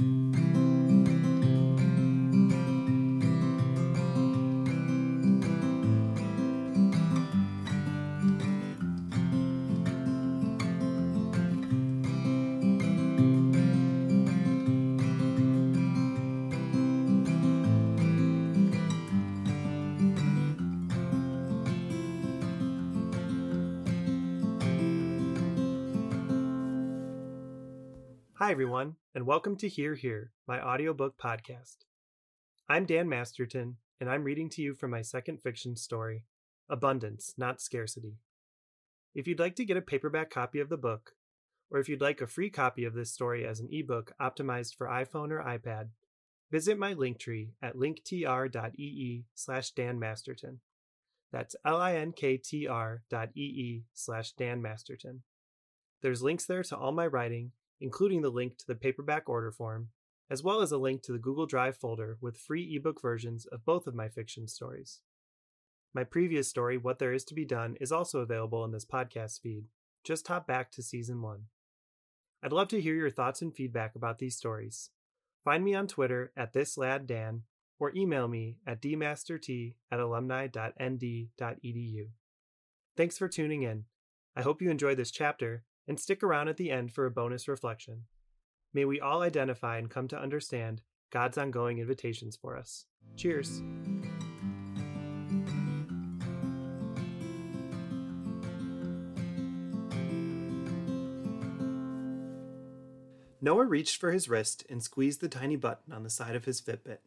Hi, 0.00 0.06
everyone, 28.52 28.94
and 29.18 29.26
welcome 29.26 29.56
to 29.56 29.68
Hear 29.68 29.96
Here, 29.96 30.30
my 30.46 30.62
audiobook 30.62 31.18
podcast. 31.18 31.78
I'm 32.68 32.86
Dan 32.86 33.08
Masterton, 33.08 33.78
and 34.00 34.08
I'm 34.08 34.22
reading 34.22 34.48
to 34.50 34.62
you 34.62 34.74
from 34.74 34.92
my 34.92 35.02
second 35.02 35.42
fiction 35.42 35.74
story, 35.74 36.22
Abundance, 36.70 37.34
Not 37.36 37.60
Scarcity. 37.60 38.18
If 39.16 39.26
you'd 39.26 39.40
like 39.40 39.56
to 39.56 39.64
get 39.64 39.76
a 39.76 39.82
paperback 39.82 40.30
copy 40.30 40.60
of 40.60 40.68
the 40.68 40.76
book, 40.76 41.16
or 41.68 41.80
if 41.80 41.88
you'd 41.88 42.00
like 42.00 42.20
a 42.20 42.28
free 42.28 42.48
copy 42.48 42.84
of 42.84 42.94
this 42.94 43.10
story 43.10 43.44
as 43.44 43.58
an 43.58 43.68
ebook 43.72 44.12
optimized 44.20 44.76
for 44.76 44.86
iPhone 44.86 45.32
or 45.32 45.42
iPad, 45.42 45.88
visit 46.52 46.78
my 46.78 46.94
Linktree 46.94 47.48
at 47.60 47.74
linktr.ee 47.74 49.24
slash 49.34 49.72
Dan 49.72 49.98
Masterton. 49.98 50.60
That's 51.32 51.56
L-I-N-K-T-R 51.66 53.02
dot 53.10 53.30
E-E 53.34 53.82
slash 53.94 54.30
Dan 54.34 54.62
Masterton. 54.62 55.24
There's 56.02 56.22
links 56.22 56.46
there 56.46 56.62
to 56.62 56.76
all 56.76 56.92
my 56.92 57.08
writing 57.08 57.50
including 57.80 58.22
the 58.22 58.30
link 58.30 58.58
to 58.58 58.66
the 58.66 58.74
paperback 58.74 59.28
order 59.28 59.50
form, 59.50 59.88
as 60.30 60.42
well 60.42 60.60
as 60.60 60.72
a 60.72 60.78
link 60.78 61.02
to 61.02 61.12
the 61.12 61.18
Google 61.18 61.46
Drive 61.46 61.76
folder 61.76 62.18
with 62.20 62.36
free 62.36 62.76
ebook 62.76 63.00
versions 63.00 63.46
of 63.46 63.64
both 63.64 63.86
of 63.86 63.94
my 63.94 64.08
fiction 64.08 64.48
stories. 64.48 65.00
My 65.94 66.04
previous 66.04 66.48
story, 66.48 66.76
What 66.76 66.98
There 66.98 67.12
Is 67.12 67.24
to 67.24 67.34
Be 67.34 67.44
Done, 67.44 67.76
is 67.80 67.90
also 67.90 68.20
available 68.20 68.64
in 68.64 68.72
this 68.72 68.84
podcast 68.84 69.40
feed. 69.40 69.64
Just 70.04 70.28
hop 70.28 70.46
back 70.46 70.70
to 70.72 70.82
season 70.82 71.22
one. 71.22 71.44
I'd 72.42 72.52
love 72.52 72.68
to 72.68 72.80
hear 72.80 72.94
your 72.94 73.10
thoughts 73.10 73.42
and 73.42 73.54
feedback 73.54 73.96
about 73.96 74.18
these 74.18 74.36
stories. 74.36 74.90
Find 75.44 75.64
me 75.64 75.74
on 75.74 75.86
Twitter 75.86 76.32
at 76.36 76.52
thisladdan 76.52 77.40
or 77.80 77.92
email 77.96 78.28
me 78.28 78.58
at 78.66 78.82
dmastert 78.82 79.74
at 79.90 80.00
alumni.nd.edu. 80.00 82.08
Thanks 82.96 83.18
for 83.18 83.28
tuning 83.28 83.62
in. 83.62 83.84
I 84.36 84.42
hope 84.42 84.60
you 84.60 84.70
enjoyed 84.70 84.98
this 84.98 85.10
chapter 85.10 85.64
and 85.88 85.98
stick 85.98 86.22
around 86.22 86.48
at 86.48 86.58
the 86.58 86.70
end 86.70 86.92
for 86.92 87.06
a 87.06 87.10
bonus 87.10 87.48
reflection. 87.48 88.04
May 88.74 88.84
we 88.84 89.00
all 89.00 89.22
identify 89.22 89.78
and 89.78 89.90
come 89.90 90.06
to 90.08 90.20
understand 90.20 90.82
God's 91.10 91.38
ongoing 91.38 91.78
invitations 91.78 92.36
for 92.36 92.56
us. 92.56 92.84
Cheers. 93.16 93.62
Noah 103.40 103.64
reached 103.64 103.98
for 103.98 104.12
his 104.12 104.28
wrist 104.28 104.66
and 104.68 104.82
squeezed 104.82 105.22
the 105.22 105.28
tiny 105.28 105.56
button 105.56 105.92
on 105.92 106.02
the 106.02 106.10
side 106.10 106.36
of 106.36 106.44
his 106.44 106.60
Fitbit. 106.60 106.98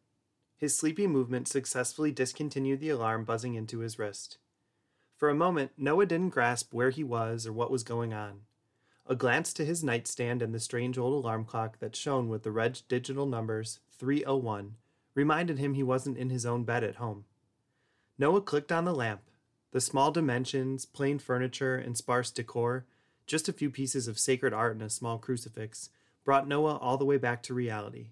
His 0.58 0.76
sleepy 0.76 1.06
movement 1.06 1.48
successfully 1.48 2.12
discontinued 2.12 2.80
the 2.80 2.90
alarm 2.90 3.26
buzzing 3.26 3.54
into 3.54 3.80
his 3.80 4.00
wrist. 4.00 4.40
For 5.18 5.30
a 5.30 5.36
moment, 5.36 5.72
Noah 5.78 6.08
didn't 6.08 6.30
grasp 6.30 6.74
where 6.74 6.90
he 6.90 7.04
was 7.04 7.46
or 7.46 7.54
what 7.54 7.70
was 7.70 7.84
going 7.84 8.12
on. 8.14 8.42
A 9.08 9.16
glance 9.16 9.52
to 9.54 9.66
his 9.66 9.84
nightstand 9.84 10.42
and 10.42 10.54
the 10.54 10.60
strange 10.60 10.98
old 10.98 11.14
alarm 11.14 11.46
clock 11.46 11.80
that 11.80 11.96
shone 11.96 12.30
with 12.30 12.44
the 12.44 12.52
red 12.52 12.82
digital 12.88 13.26
numbers 13.26 13.80
301 13.92 14.76
reminded 15.16 15.60
him 15.60 15.74
he 15.74 15.84
wasn't 15.84 16.18
in 16.18 16.30
his 16.30 16.46
own 16.46 16.64
bed 16.64 16.84
at 16.84 16.96
home. 16.96 17.26
Noah 18.18 18.42
clicked 18.42 18.72
on 18.72 18.86
the 18.86 18.94
lamp. 18.94 19.22
The 19.72 19.82
small 19.82 20.12
dimensions, 20.12 20.86
plain 20.86 21.18
furniture, 21.18 21.76
and 21.76 21.98
sparse 21.98 22.30
decor, 22.32 22.86
just 23.26 23.50
a 23.50 23.54
few 23.54 23.70
pieces 23.70 24.08
of 24.08 24.20
sacred 24.20 24.54
art 24.54 24.74
and 24.74 24.82
a 24.84 24.90
small 24.90 25.18
crucifix, 25.18 25.90
brought 26.24 26.48
Noah 26.48 26.78
all 26.78 26.98
the 26.98 27.06
way 27.06 27.18
back 27.18 27.42
to 27.44 27.54
reality. 27.54 28.10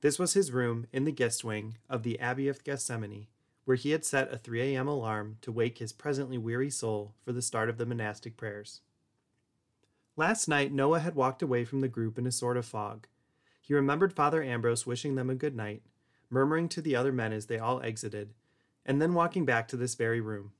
This 0.00 0.18
was 0.18 0.34
his 0.34 0.52
room 0.52 0.86
in 0.92 1.04
the 1.04 1.12
guest 1.12 1.44
wing 1.44 1.78
of 1.88 2.02
the 2.02 2.18
Abbey 2.18 2.48
of 2.48 2.64
Gethsemani, 2.64 3.28
where 3.64 3.76
he 3.76 3.90
had 3.90 4.04
set 4.04 4.32
a 4.32 4.38
3 4.38 4.74
a.m. 4.74 4.88
alarm 4.88 5.38
to 5.42 5.52
wake 5.52 5.78
his 5.78 5.92
presently 5.92 6.36
weary 6.36 6.70
soul 6.70 7.14
for 7.22 7.32
the 7.32 7.42
start 7.42 7.70
of 7.70 7.78
the 7.78 7.86
monastic 7.86 8.36
prayers. 8.36 8.80
Last 10.16 10.46
night, 10.46 10.72
Noah 10.72 11.00
had 11.00 11.16
walked 11.16 11.42
away 11.42 11.64
from 11.64 11.80
the 11.80 11.88
group 11.88 12.18
in 12.18 12.26
a 12.26 12.32
sort 12.32 12.56
of 12.56 12.64
fog. 12.64 13.08
He 13.60 13.74
remembered 13.74 14.12
Father 14.12 14.42
Ambrose 14.42 14.86
wishing 14.86 15.16
them 15.16 15.28
a 15.28 15.34
good 15.34 15.56
night, 15.56 15.82
murmuring 16.30 16.68
to 16.68 16.80
the 16.80 16.94
other 16.94 17.12
men 17.12 17.32
as 17.32 17.46
they 17.46 17.58
all 17.58 17.82
exited, 17.82 18.32
and 18.86 19.02
then 19.02 19.14
walking 19.14 19.44
back 19.44 19.66
to 19.68 19.76
this 19.76 19.96
very 19.96 20.20
room. 20.20 20.52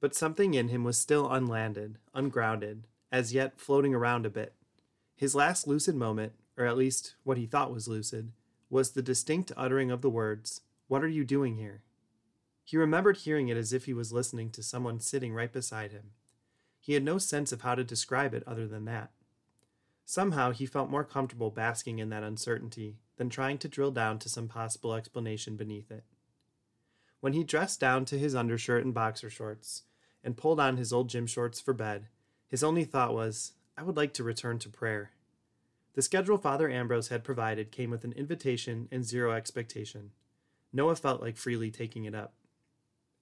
But 0.00 0.14
something 0.14 0.54
in 0.54 0.68
him 0.68 0.84
was 0.84 0.96
still 0.96 1.28
unlanded, 1.28 1.98
ungrounded, 2.14 2.86
as 3.10 3.34
yet 3.34 3.58
floating 3.58 3.94
around 3.94 4.26
a 4.26 4.30
bit. 4.30 4.54
His 5.16 5.34
last 5.34 5.66
lucid 5.66 5.96
moment, 5.96 6.34
or 6.56 6.64
at 6.64 6.76
least 6.76 7.16
what 7.24 7.38
he 7.38 7.46
thought 7.46 7.72
was 7.72 7.88
lucid, 7.88 8.30
was 8.70 8.90
the 8.90 9.02
distinct 9.02 9.50
uttering 9.56 9.90
of 9.90 10.02
the 10.02 10.10
words, 10.10 10.60
What 10.86 11.02
are 11.02 11.08
you 11.08 11.24
doing 11.24 11.56
here? 11.56 11.82
He 12.62 12.76
remembered 12.76 13.16
hearing 13.16 13.48
it 13.48 13.56
as 13.56 13.72
if 13.72 13.86
he 13.86 13.94
was 13.94 14.12
listening 14.12 14.50
to 14.50 14.62
someone 14.62 15.00
sitting 15.00 15.34
right 15.34 15.52
beside 15.52 15.90
him. 15.90 16.10
He 16.88 16.94
had 16.94 17.04
no 17.04 17.18
sense 17.18 17.52
of 17.52 17.60
how 17.60 17.74
to 17.74 17.84
describe 17.84 18.32
it 18.32 18.42
other 18.46 18.66
than 18.66 18.86
that. 18.86 19.10
Somehow 20.06 20.52
he 20.52 20.64
felt 20.64 20.88
more 20.88 21.04
comfortable 21.04 21.50
basking 21.50 21.98
in 21.98 22.08
that 22.08 22.22
uncertainty 22.22 22.96
than 23.18 23.28
trying 23.28 23.58
to 23.58 23.68
drill 23.68 23.90
down 23.90 24.18
to 24.20 24.30
some 24.30 24.48
possible 24.48 24.94
explanation 24.94 25.54
beneath 25.54 25.90
it. 25.90 26.04
When 27.20 27.34
he 27.34 27.44
dressed 27.44 27.78
down 27.78 28.06
to 28.06 28.18
his 28.18 28.34
undershirt 28.34 28.86
and 28.86 28.94
boxer 28.94 29.28
shorts 29.28 29.82
and 30.24 30.34
pulled 30.34 30.58
on 30.58 30.78
his 30.78 30.90
old 30.90 31.10
gym 31.10 31.26
shorts 31.26 31.60
for 31.60 31.74
bed, 31.74 32.06
his 32.48 32.64
only 32.64 32.84
thought 32.84 33.12
was, 33.12 33.52
I 33.76 33.82
would 33.82 33.98
like 33.98 34.14
to 34.14 34.24
return 34.24 34.58
to 34.60 34.70
prayer. 34.70 35.10
The 35.92 36.00
schedule 36.00 36.38
Father 36.38 36.70
Ambrose 36.70 37.08
had 37.08 37.22
provided 37.22 37.70
came 37.70 37.90
with 37.90 38.04
an 38.04 38.12
invitation 38.12 38.88
and 38.90 39.04
zero 39.04 39.32
expectation. 39.32 40.12
Noah 40.72 40.96
felt 40.96 41.20
like 41.20 41.36
freely 41.36 41.70
taking 41.70 42.06
it 42.06 42.14
up. 42.14 42.32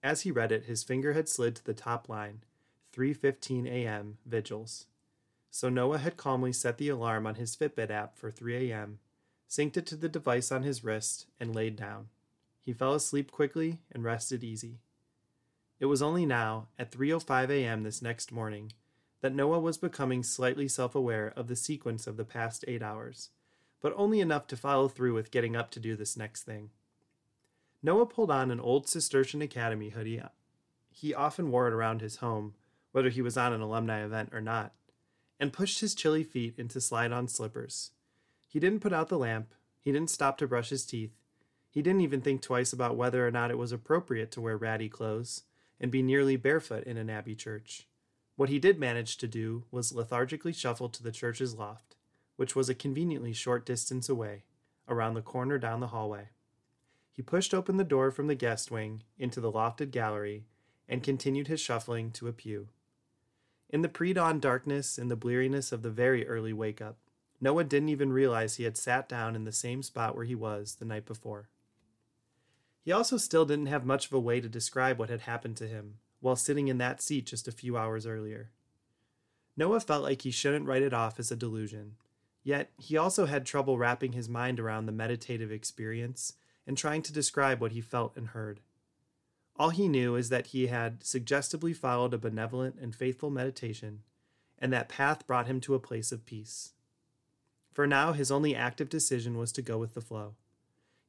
As 0.04 0.20
he 0.20 0.30
read 0.30 0.52
it, 0.52 0.66
his 0.66 0.84
finger 0.84 1.14
had 1.14 1.28
slid 1.28 1.56
to 1.56 1.64
the 1.64 1.74
top 1.74 2.08
line, 2.08 2.42
3:15 2.96 3.66
a.m. 3.66 4.18
vigils. 4.24 4.86
So 5.50 5.68
Noah 5.68 5.98
had 5.98 6.16
calmly 6.16 6.52
set 6.52 6.78
the 6.78 6.88
alarm 6.88 7.26
on 7.26 7.34
his 7.34 7.54
Fitbit 7.54 7.90
app 7.90 8.16
for 8.16 8.30
3 8.30 8.70
a.m., 8.70 8.98
synced 9.48 9.76
it 9.76 9.86
to 9.86 9.96
the 9.96 10.08
device 10.08 10.50
on 10.50 10.62
his 10.62 10.82
wrist, 10.82 11.26
and 11.38 11.54
laid 11.54 11.76
down. 11.76 12.08
He 12.64 12.72
fell 12.72 12.94
asleep 12.94 13.30
quickly 13.30 13.80
and 13.92 14.02
rested 14.02 14.42
easy. 14.42 14.78
It 15.78 15.86
was 15.86 16.00
only 16.00 16.24
now, 16.24 16.68
at 16.78 16.90
3:05 16.90 17.50
a.m. 17.50 17.82
this 17.82 18.00
next 18.00 18.32
morning, 18.32 18.72
that 19.20 19.34
Noah 19.34 19.60
was 19.60 19.76
becoming 19.76 20.22
slightly 20.22 20.66
self-aware 20.66 21.32
of 21.36 21.48
the 21.48 21.56
sequence 21.56 22.06
of 22.06 22.16
the 22.16 22.24
past 22.24 22.64
8 22.66 22.82
hours, 22.82 23.28
but 23.80 23.92
only 23.96 24.20
enough 24.20 24.46
to 24.48 24.56
follow 24.56 24.88
through 24.88 25.14
with 25.14 25.30
getting 25.30 25.54
up 25.54 25.70
to 25.72 25.80
do 25.80 25.96
this 25.96 26.16
next 26.16 26.44
thing. 26.44 26.70
Noah 27.82 28.06
pulled 28.06 28.30
on 28.30 28.50
an 28.50 28.60
old 28.60 28.88
Cistercian 28.88 29.42
Academy 29.42 29.90
hoodie. 29.90 30.22
He 30.90 31.14
often 31.14 31.50
wore 31.50 31.68
it 31.68 31.74
around 31.74 32.00
his 32.00 32.16
home 32.16 32.54
whether 32.96 33.10
he 33.10 33.20
was 33.20 33.36
on 33.36 33.52
an 33.52 33.60
alumni 33.60 34.02
event 34.02 34.30
or 34.32 34.40
not, 34.40 34.72
and 35.38 35.52
pushed 35.52 35.80
his 35.80 35.94
chilly 35.94 36.24
feet 36.24 36.54
into 36.56 36.80
slide 36.80 37.12
on 37.12 37.28
slippers. 37.28 37.90
He 38.48 38.58
didn't 38.58 38.80
put 38.80 38.94
out 38.94 39.10
the 39.10 39.18
lamp, 39.18 39.52
he 39.82 39.92
didn't 39.92 40.08
stop 40.08 40.38
to 40.38 40.46
brush 40.46 40.70
his 40.70 40.86
teeth, 40.86 41.12
he 41.70 41.82
didn't 41.82 42.00
even 42.00 42.22
think 42.22 42.40
twice 42.40 42.72
about 42.72 42.96
whether 42.96 43.26
or 43.28 43.30
not 43.30 43.50
it 43.50 43.58
was 43.58 43.70
appropriate 43.70 44.30
to 44.30 44.40
wear 44.40 44.56
ratty 44.56 44.88
clothes 44.88 45.42
and 45.78 45.90
be 45.90 46.00
nearly 46.00 46.36
barefoot 46.36 46.84
in 46.84 46.96
an 46.96 47.10
abbey 47.10 47.34
church. 47.34 47.86
What 48.34 48.48
he 48.48 48.58
did 48.58 48.78
manage 48.78 49.18
to 49.18 49.28
do 49.28 49.64
was 49.70 49.92
lethargically 49.92 50.54
shuffle 50.54 50.88
to 50.88 51.02
the 51.02 51.12
church's 51.12 51.54
loft, 51.54 51.96
which 52.36 52.56
was 52.56 52.70
a 52.70 52.74
conveniently 52.74 53.34
short 53.34 53.66
distance 53.66 54.08
away, 54.08 54.44
around 54.88 55.12
the 55.12 55.20
corner 55.20 55.58
down 55.58 55.80
the 55.80 55.88
hallway. 55.88 56.30
He 57.12 57.20
pushed 57.20 57.52
open 57.52 57.76
the 57.76 57.84
door 57.84 58.10
from 58.10 58.26
the 58.26 58.34
guest 58.34 58.70
wing 58.70 59.02
into 59.18 59.38
the 59.38 59.52
lofted 59.52 59.90
gallery 59.90 60.46
and 60.88 61.02
continued 61.02 61.48
his 61.48 61.60
shuffling 61.60 62.10
to 62.12 62.28
a 62.28 62.32
pew. 62.32 62.68
In 63.68 63.82
the 63.82 63.88
pre 63.88 64.12
dawn 64.12 64.38
darkness 64.38 64.98
in 64.98 65.08
the 65.08 65.16
bleariness 65.16 65.72
of 65.72 65.82
the 65.82 65.90
very 65.90 66.26
early 66.26 66.52
wake 66.52 66.80
up, 66.80 66.98
Noah 67.40 67.64
didn't 67.64 67.88
even 67.88 68.12
realize 68.12 68.56
he 68.56 68.64
had 68.64 68.76
sat 68.76 69.08
down 69.08 69.34
in 69.34 69.44
the 69.44 69.52
same 69.52 69.82
spot 69.82 70.14
where 70.14 70.24
he 70.24 70.34
was 70.34 70.76
the 70.76 70.84
night 70.84 71.04
before. 71.04 71.48
He 72.84 72.92
also 72.92 73.16
still 73.16 73.44
didn't 73.44 73.66
have 73.66 73.84
much 73.84 74.06
of 74.06 74.12
a 74.12 74.20
way 74.20 74.40
to 74.40 74.48
describe 74.48 74.98
what 74.98 75.10
had 75.10 75.22
happened 75.22 75.56
to 75.56 75.66
him 75.66 75.98
while 76.20 76.36
sitting 76.36 76.68
in 76.68 76.78
that 76.78 77.02
seat 77.02 77.26
just 77.26 77.48
a 77.48 77.52
few 77.52 77.76
hours 77.76 78.06
earlier. 78.06 78.50
Noah 79.56 79.80
felt 79.80 80.02
like 80.02 80.22
he 80.22 80.30
shouldn't 80.30 80.66
write 80.66 80.82
it 80.82 80.94
off 80.94 81.18
as 81.18 81.30
a 81.30 81.36
delusion, 81.36 81.96
yet 82.42 82.70
he 82.78 82.96
also 82.96 83.26
had 83.26 83.44
trouble 83.44 83.78
wrapping 83.78 84.12
his 84.12 84.28
mind 84.28 84.60
around 84.60 84.86
the 84.86 84.92
meditative 84.92 85.50
experience 85.50 86.34
and 86.66 86.78
trying 86.78 87.02
to 87.02 87.12
describe 87.12 87.60
what 87.60 87.72
he 87.72 87.80
felt 87.80 88.16
and 88.16 88.28
heard. 88.28 88.60
All 89.58 89.70
he 89.70 89.88
knew 89.88 90.16
is 90.16 90.28
that 90.28 90.48
he 90.48 90.66
had 90.66 91.02
suggestively 91.02 91.72
followed 91.72 92.12
a 92.12 92.18
benevolent 92.18 92.76
and 92.80 92.94
faithful 92.94 93.30
meditation, 93.30 94.02
and 94.58 94.72
that 94.72 94.88
path 94.88 95.26
brought 95.26 95.46
him 95.46 95.60
to 95.62 95.74
a 95.74 95.80
place 95.80 96.12
of 96.12 96.26
peace. 96.26 96.72
For 97.72 97.86
now, 97.86 98.12
his 98.12 98.30
only 98.30 98.54
active 98.54 98.88
decision 98.88 99.38
was 99.38 99.52
to 99.52 99.62
go 99.62 99.78
with 99.78 99.94
the 99.94 100.00
flow. 100.00 100.34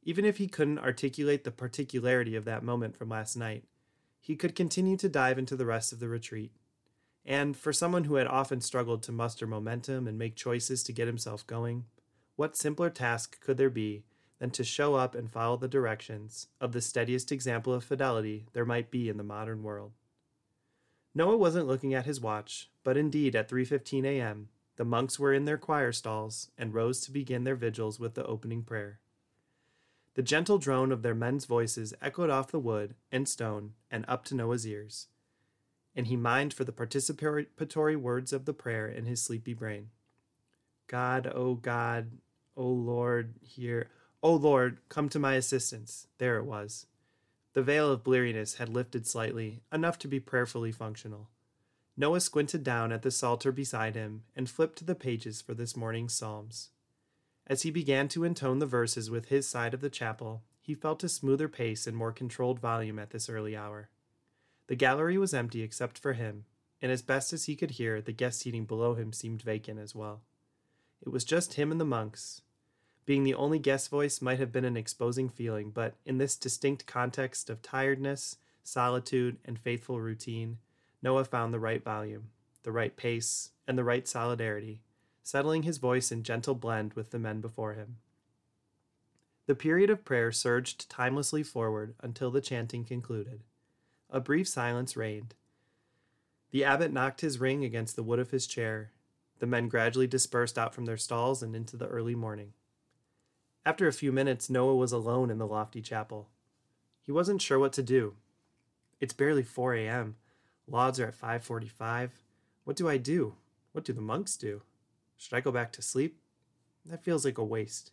Even 0.04 0.24
if 0.24 0.38
he 0.38 0.48
couldn't 0.48 0.80
articulate 0.80 1.44
the 1.44 1.52
particularity 1.52 2.36
of 2.36 2.46
that 2.46 2.64
moment 2.64 2.96
from 2.96 3.10
last 3.10 3.36
night, 3.36 3.66
he 4.22 4.36
could 4.36 4.56
continue 4.56 4.98
to 4.98 5.10
dive 5.10 5.38
into 5.38 5.56
the 5.56 5.66
rest 5.66 5.92
of 5.92 6.00
the 6.00 6.08
retreat. 6.08 6.52
And 7.26 7.58
for 7.58 7.74
someone 7.74 8.06
who 8.06 8.16
had 8.16 8.28
often 8.28 8.62
struggled 8.62 9.04
to 9.04 9.12
muster 9.12 9.46
momentum 9.46 10.08
and 10.08 10.18
make 10.18 10.36
choices 10.36 10.84
to 10.84 10.94
get 10.94 11.08
himself 11.08 11.46
going, 11.46 11.86
what 12.38 12.56
simpler 12.56 12.90
task 12.90 13.42
could 13.42 13.58
there 13.58 13.70
be 13.70 14.04
than 14.40 14.50
to 14.52 14.64
show 14.64 14.96
up 14.96 15.16
and 15.16 15.32
follow 15.32 15.58
the 15.58 15.68
directions 15.68 16.48
of 16.62 16.72
the 16.72 16.82
steadiest 16.82 17.32
example 17.32 17.74
of 17.74 17.84
fidelity 17.84 18.46
there 18.54 18.66
might 18.66 18.92
be 18.92 19.10
in 19.10 19.18
the 19.18 19.24
modern 19.24 19.64
world? 19.64 19.92
Noah 21.16 21.38
wasn't 21.38 21.68
looking 21.68 21.94
at 21.94 22.06
his 22.06 22.22
watch, 22.22 22.70
but 22.84 22.98
indeed 22.98 23.36
at 23.36 23.50
3:15 23.50 24.06
a.m., 24.06 24.50
the 24.76 24.86
monks 24.86 25.18
were 25.18 25.34
in 25.34 25.46
their 25.46 25.58
choir 25.58 25.92
stalls 25.92 26.52
and 26.58 26.74
rose 26.74 27.02
to 27.02 27.12
begin 27.12 27.44
their 27.44 27.56
vigils 27.56 28.00
with 28.00 28.14
the 28.14 28.26
opening 28.26 28.62
prayer. 28.62 29.00
The 30.14 30.22
gentle 30.24 30.58
drone 30.58 30.92
of 30.92 31.02
their 31.02 31.16
men's 31.16 31.46
voices 31.46 31.94
echoed 32.02 32.30
off 32.30 32.52
the 32.52 32.60
wood 32.60 32.96
and 33.12 33.28
stone 33.28 33.74
and 33.90 34.06
up 34.08 34.26
to 34.26 34.36
Noah's 34.36 34.66
ears, 34.66 35.08
and 35.96 36.08
he 36.08 36.16
mined 36.16 36.54
for 36.54 36.64
the 36.64 36.72
participatory 36.72 37.96
words 37.96 38.32
of 38.32 38.46
the 38.46 38.54
prayer 38.54 38.88
in 38.88 39.06
his 39.06 39.22
sleepy 39.22 39.54
brain. 39.54 39.90
God, 40.88 41.28
O 41.28 41.32
oh 41.34 41.54
God, 41.56 42.12
O 42.56 42.64
oh 42.64 42.70
Lord, 42.70 43.36
hear. 43.42 43.90
O 44.24 44.34
Lord, 44.34 44.80
come 44.90 45.10
to 45.10 45.20
my 45.20 45.36
assistance. 45.36 46.08
There 46.18 46.38
it 46.38 46.46
was. 46.46 46.88
The 47.54 47.64
veil 47.64 47.92
of 47.92 48.04
bleariness 48.04 48.56
had 48.56 48.70
lifted 48.70 49.06
slightly, 49.06 49.62
enough 49.72 49.98
to 50.00 50.08
be 50.08 50.20
prayerfully 50.20 50.72
functional. 50.72 51.30
Noah 51.96 52.20
squinted 52.20 52.64
down 52.64 52.92
at 52.92 53.02
the 53.02 53.12
psalter 53.12 53.52
beside 53.52 53.96
him 53.96 54.24
and 54.36 54.50
flipped 54.50 54.78
to 54.80 54.86
the 54.86 54.96
pages 54.96 55.42
for 55.42 55.54
this 55.54 55.76
morning's 55.76 56.14
Psalms. 56.14 56.70
As 57.48 57.64
he 57.64 57.72
began 57.72 58.08
to 58.10 58.24
intone 58.24 58.60
the 58.60 58.66
verses 58.66 59.10
with 59.10 59.30
his 59.30 59.48
side 59.48 59.74
of 59.74 59.82
the 59.82 59.90
chapel, 59.90 60.44
he 60.62 60.76
felt 60.76 61.04
a 61.04 61.10
smoother 61.10 61.48
pace 61.48 61.88
and 61.88 61.96
more 61.96 62.12
controlled 62.12 62.60
volume 62.60 63.00
at 63.00 63.12
this 63.12 63.30
early 63.30 63.56
hour. 63.56 63.90
The 64.68 64.76
gallery 64.76 65.18
was 65.18 65.34
empty 65.34 65.62
except 65.62 65.98
for 65.98 66.14
him, 66.14 66.46
and 66.82 66.92
as 66.92 67.02
best 67.02 67.34
as 67.34 67.46
he 67.46 67.56
could 67.56 67.72
hear, 67.72 68.02
the 68.02 68.12
guest 68.12 68.42
seating 68.42 68.66
below 68.66 68.94
him 68.94 69.14
seemed 69.14 69.42
vacant 69.42 69.80
as 69.80 69.96
well. 69.96 70.22
It 71.02 71.10
was 71.10 71.24
just 71.24 71.54
him 71.54 71.72
and 71.72 71.80
the 71.80 71.86
monks. 71.86 72.42
Being 73.08 73.24
the 73.24 73.34
only 73.34 73.58
guest 73.58 73.90
voice 73.90 74.22
might 74.22 74.38
have 74.38 74.52
been 74.52 74.66
an 74.66 74.78
exposing 74.78 75.30
feeling, 75.30 75.72
but 75.72 75.96
in 76.06 76.20
this 76.20 76.36
distinct 76.36 76.86
context 76.86 77.50
of 77.50 77.64
tiredness, 77.64 78.38
solitude, 78.64 79.38
and 79.44 79.58
faithful 79.58 80.00
routine, 80.00 80.60
Noah 81.02 81.26
found 81.26 81.52
the 81.52 81.60
right 81.60 81.84
volume, 81.84 82.30
the 82.62 82.72
right 82.72 82.96
pace, 82.96 83.50
and 83.68 83.76
the 83.76 83.84
right 83.84 84.08
solidarity 84.08 84.82
settling 85.28 85.64
his 85.64 85.78
voice 85.78 86.10
in 86.10 86.24
gentle 86.24 86.56
blend 86.56 86.94
with 86.94 87.12
the 87.12 87.20
men 87.20 87.42
before 87.42 87.74
him. 87.74 87.98
The 89.46 89.56
period 89.56 89.90
of 89.90 90.06
prayer 90.06 90.32
surged 90.32 90.90
timelessly 90.90 91.44
forward 91.44 91.96
until 92.00 92.32
the 92.32 92.40
chanting 92.40 92.86
concluded. 92.86 93.42
A 94.10 94.22
brief 94.22 94.48
silence 94.48 94.96
reigned. 94.96 95.36
The 96.52 96.64
abbot 96.64 96.94
knocked 96.94 97.20
his 97.20 97.42
ring 97.42 97.66
against 97.66 97.98
the 97.98 98.04
wood 98.04 98.20
of 98.20 98.32
his 98.32 98.48
chair. 98.48 98.94
The 99.40 99.48
men 99.48 99.68
gradually 99.68 100.08
dispersed 100.08 100.58
out 100.58 100.74
from 100.74 100.86
their 100.86 100.96
stalls 100.96 101.44
and 101.44 101.58
into 101.58 101.76
the 101.76 101.88
early 101.88 102.16
morning. 102.16 102.54
After 103.68 103.86
a 103.86 103.92
few 103.92 104.14
minutes, 104.14 104.50
Noah 104.50 104.78
was 104.78 104.94
alone 104.94 105.30
in 105.30 105.40
the 105.40 105.46
lofty 105.46 105.82
chapel. 105.82 106.30
He 107.02 107.12
wasn't 107.12 107.42
sure 107.42 107.60
what 107.60 107.74
to 107.74 107.84
do. 107.84 108.14
It's 109.02 109.12
barely 109.12 109.44
4 109.44 109.76
a.m. 109.76 110.16
Lauds 110.70 111.02
are 111.02 111.08
at 111.08 111.20
5:45. 111.20 112.12
What 112.64 112.78
do 112.78 112.88
I 112.88 112.96
do? 112.96 113.36
What 113.74 113.84
do 113.84 113.92
the 113.92 114.00
monks 114.00 114.38
do? 114.38 114.62
Should 115.18 115.34
I 115.34 115.42
go 115.42 115.52
back 115.52 115.74
to 115.74 115.82
sleep? 115.82 116.18
That 116.86 117.04
feels 117.04 117.26
like 117.26 117.38
a 117.38 117.44
waste. 117.44 117.92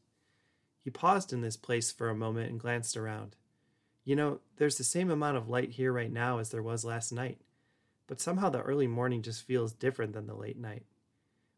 He 0.79 0.91
paused 0.91 1.33
in 1.33 1.41
this 1.41 1.57
place 1.57 1.91
for 1.91 2.09
a 2.09 2.15
moment 2.15 2.53
and 2.53 2.61
glanced 2.61 2.97
around. 2.97 3.35
You 4.05 4.15
know, 4.15 4.39
there's 4.59 4.79
the 4.79 4.85
same 4.85 5.11
amount 5.11 5.39
of 5.39 5.49
light 5.49 5.73
here 5.73 5.93
right 5.93 6.13
now 6.13 6.39
as 6.39 6.51
there 6.51 6.63
was 6.63 6.85
last 6.85 7.11
night, 7.11 7.41
but 8.07 8.21
somehow 8.21 8.49
the 8.49 8.63
early 8.63 8.87
morning 8.87 9.23
just 9.23 9.43
feels 9.43 9.73
different 9.73 10.13
than 10.13 10.29
the 10.29 10.37
late 10.37 10.57
night. 10.57 10.87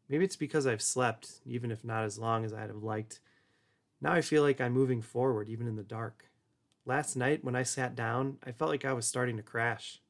Maybe 0.08 0.24
it's 0.24 0.36
because 0.36 0.66
I've 0.66 0.80
slept, 0.80 1.42
even 1.44 1.70
if 1.70 1.84
not 1.84 2.04
as 2.04 2.18
long 2.18 2.46
as 2.46 2.54
I'd 2.54 2.70
have 2.70 2.82
liked. 2.82 3.20
Now 4.00 4.12
I 4.12 4.20
feel 4.20 4.42
like 4.42 4.60
I'm 4.60 4.72
moving 4.72 5.02
forward, 5.02 5.48
even 5.48 5.66
in 5.66 5.76
the 5.76 5.82
dark. 5.82 6.30
Last 6.84 7.16
night, 7.16 7.44
when 7.44 7.56
I 7.56 7.62
sat 7.62 7.96
down, 7.96 8.38
I 8.44 8.52
felt 8.52 8.70
like 8.70 8.84
I 8.84 8.92
was 8.92 9.06
starting 9.06 9.36
to 9.36 9.42
crash. 9.42 10.00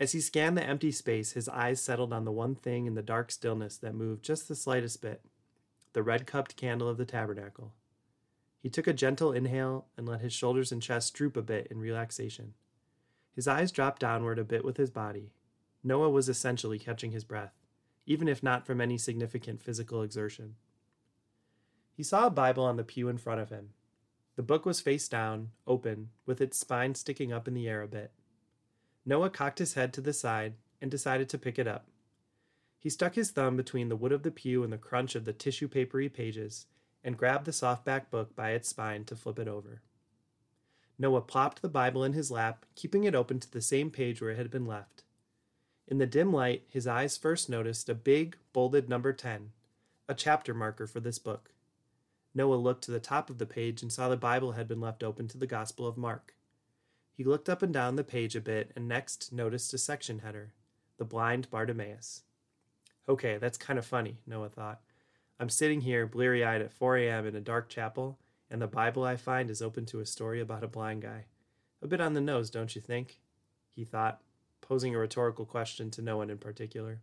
As 0.00 0.12
he 0.12 0.20
scanned 0.20 0.56
the 0.56 0.64
empty 0.64 0.90
space, 0.90 1.32
his 1.32 1.48
eyes 1.48 1.80
settled 1.80 2.12
on 2.12 2.24
the 2.24 2.32
one 2.32 2.54
thing 2.54 2.86
in 2.86 2.94
the 2.94 3.02
dark 3.02 3.30
stillness 3.30 3.76
that 3.78 3.94
moved 3.94 4.24
just 4.24 4.48
the 4.48 4.56
slightest 4.56 5.00
bit 5.00 5.22
the 5.92 6.02
red 6.02 6.26
cupped 6.26 6.56
candle 6.56 6.88
of 6.88 6.96
the 6.96 7.04
tabernacle. 7.04 7.74
He 8.62 8.70
took 8.70 8.86
a 8.86 8.94
gentle 8.94 9.32
inhale 9.32 9.86
and 9.96 10.08
let 10.08 10.22
his 10.22 10.32
shoulders 10.32 10.72
and 10.72 10.80
chest 10.80 11.12
droop 11.12 11.36
a 11.36 11.42
bit 11.42 11.66
in 11.70 11.78
relaxation. 11.78 12.54
His 13.34 13.46
eyes 13.46 13.70
dropped 13.70 14.00
downward 14.00 14.38
a 14.38 14.44
bit 14.44 14.64
with 14.64 14.76
his 14.76 14.90
body. 14.90 15.32
Noah 15.84 16.10
was 16.10 16.28
essentially 16.28 16.78
catching 16.78 17.12
his 17.12 17.24
breath, 17.24 17.52
even 18.06 18.26
if 18.26 18.42
not 18.42 18.64
from 18.64 18.80
any 18.80 18.96
significant 18.96 19.60
physical 19.60 20.02
exertion. 20.02 20.54
He 21.94 22.02
saw 22.02 22.26
a 22.26 22.30
Bible 22.30 22.64
on 22.64 22.76
the 22.76 22.84
pew 22.84 23.08
in 23.08 23.18
front 23.18 23.40
of 23.40 23.50
him. 23.50 23.70
The 24.36 24.42
book 24.42 24.64
was 24.64 24.80
face 24.80 25.08
down, 25.08 25.50
open, 25.66 26.08
with 26.24 26.40
its 26.40 26.58
spine 26.58 26.94
sticking 26.94 27.32
up 27.32 27.46
in 27.46 27.54
the 27.54 27.68
air 27.68 27.82
a 27.82 27.88
bit. 27.88 28.12
Noah 29.04 29.30
cocked 29.30 29.58
his 29.58 29.74
head 29.74 29.92
to 29.94 30.00
the 30.00 30.12
side 30.12 30.54
and 30.80 30.90
decided 30.90 31.28
to 31.28 31.38
pick 31.38 31.58
it 31.58 31.68
up. 31.68 31.86
He 32.78 32.88
stuck 32.90 33.14
his 33.14 33.30
thumb 33.30 33.56
between 33.56 33.88
the 33.88 33.96
wood 33.96 34.12
of 34.12 34.22
the 34.22 34.30
pew 34.30 34.64
and 34.64 34.72
the 34.72 34.78
crunch 34.78 35.14
of 35.14 35.24
the 35.24 35.32
tissue 35.32 35.68
papery 35.68 36.08
pages 36.08 36.66
and 37.04 37.18
grabbed 37.18 37.44
the 37.44 37.52
softback 37.52 38.10
book 38.10 38.34
by 38.34 38.50
its 38.50 38.68
spine 38.68 39.04
to 39.04 39.16
flip 39.16 39.38
it 39.38 39.48
over. 39.48 39.82
Noah 40.98 41.20
plopped 41.20 41.62
the 41.62 41.68
Bible 41.68 42.04
in 42.04 42.12
his 42.12 42.30
lap, 42.30 42.64
keeping 42.74 43.04
it 43.04 43.14
open 43.14 43.40
to 43.40 43.50
the 43.50 43.60
same 43.60 43.90
page 43.90 44.20
where 44.20 44.30
it 44.30 44.38
had 44.38 44.50
been 44.50 44.66
left. 44.66 45.04
In 45.88 45.98
the 45.98 46.06
dim 46.06 46.32
light, 46.32 46.64
his 46.68 46.86
eyes 46.86 47.16
first 47.16 47.50
noticed 47.50 47.88
a 47.88 47.94
big, 47.94 48.36
bolded 48.52 48.88
number 48.88 49.12
10, 49.12 49.50
a 50.08 50.14
chapter 50.14 50.54
marker 50.54 50.86
for 50.86 51.00
this 51.00 51.18
book. 51.18 51.50
Noah 52.34 52.54
looked 52.54 52.84
to 52.84 52.90
the 52.90 53.00
top 53.00 53.28
of 53.28 53.38
the 53.38 53.46
page 53.46 53.82
and 53.82 53.92
saw 53.92 54.08
the 54.08 54.16
Bible 54.16 54.52
had 54.52 54.66
been 54.66 54.80
left 54.80 55.02
open 55.02 55.28
to 55.28 55.38
the 55.38 55.46
Gospel 55.46 55.86
of 55.86 55.96
Mark. 55.96 56.34
He 57.12 57.24
looked 57.24 57.48
up 57.48 57.62
and 57.62 57.72
down 57.72 57.96
the 57.96 58.04
page 58.04 58.34
a 58.34 58.40
bit 58.40 58.72
and 58.74 58.88
next 58.88 59.32
noticed 59.32 59.74
a 59.74 59.78
section 59.78 60.20
header 60.20 60.54
The 60.96 61.04
Blind 61.04 61.50
Bartimaeus. 61.50 62.22
Okay, 63.08 63.36
that's 63.36 63.58
kind 63.58 63.78
of 63.78 63.84
funny, 63.84 64.18
Noah 64.26 64.48
thought. 64.48 64.80
I'm 65.38 65.50
sitting 65.50 65.82
here 65.82 66.06
bleary 66.06 66.44
eyed 66.44 66.62
at 66.62 66.72
4 66.72 66.96
a.m. 66.98 67.26
in 67.26 67.34
a 67.34 67.40
dark 67.40 67.68
chapel, 67.68 68.18
and 68.50 68.62
the 68.62 68.66
Bible 68.66 69.02
I 69.02 69.16
find 69.16 69.50
is 69.50 69.60
open 69.60 69.86
to 69.86 70.00
a 70.00 70.06
story 70.06 70.40
about 70.40 70.62
a 70.62 70.68
blind 70.68 71.02
guy. 71.02 71.26
A 71.82 71.86
bit 71.86 72.00
on 72.00 72.14
the 72.14 72.20
nose, 72.20 72.48
don't 72.48 72.74
you 72.74 72.80
think? 72.80 73.18
He 73.74 73.84
thought, 73.84 74.22
posing 74.60 74.94
a 74.94 74.98
rhetorical 74.98 75.44
question 75.44 75.90
to 75.90 76.02
no 76.02 76.16
one 76.16 76.30
in 76.30 76.38
particular. 76.38 77.00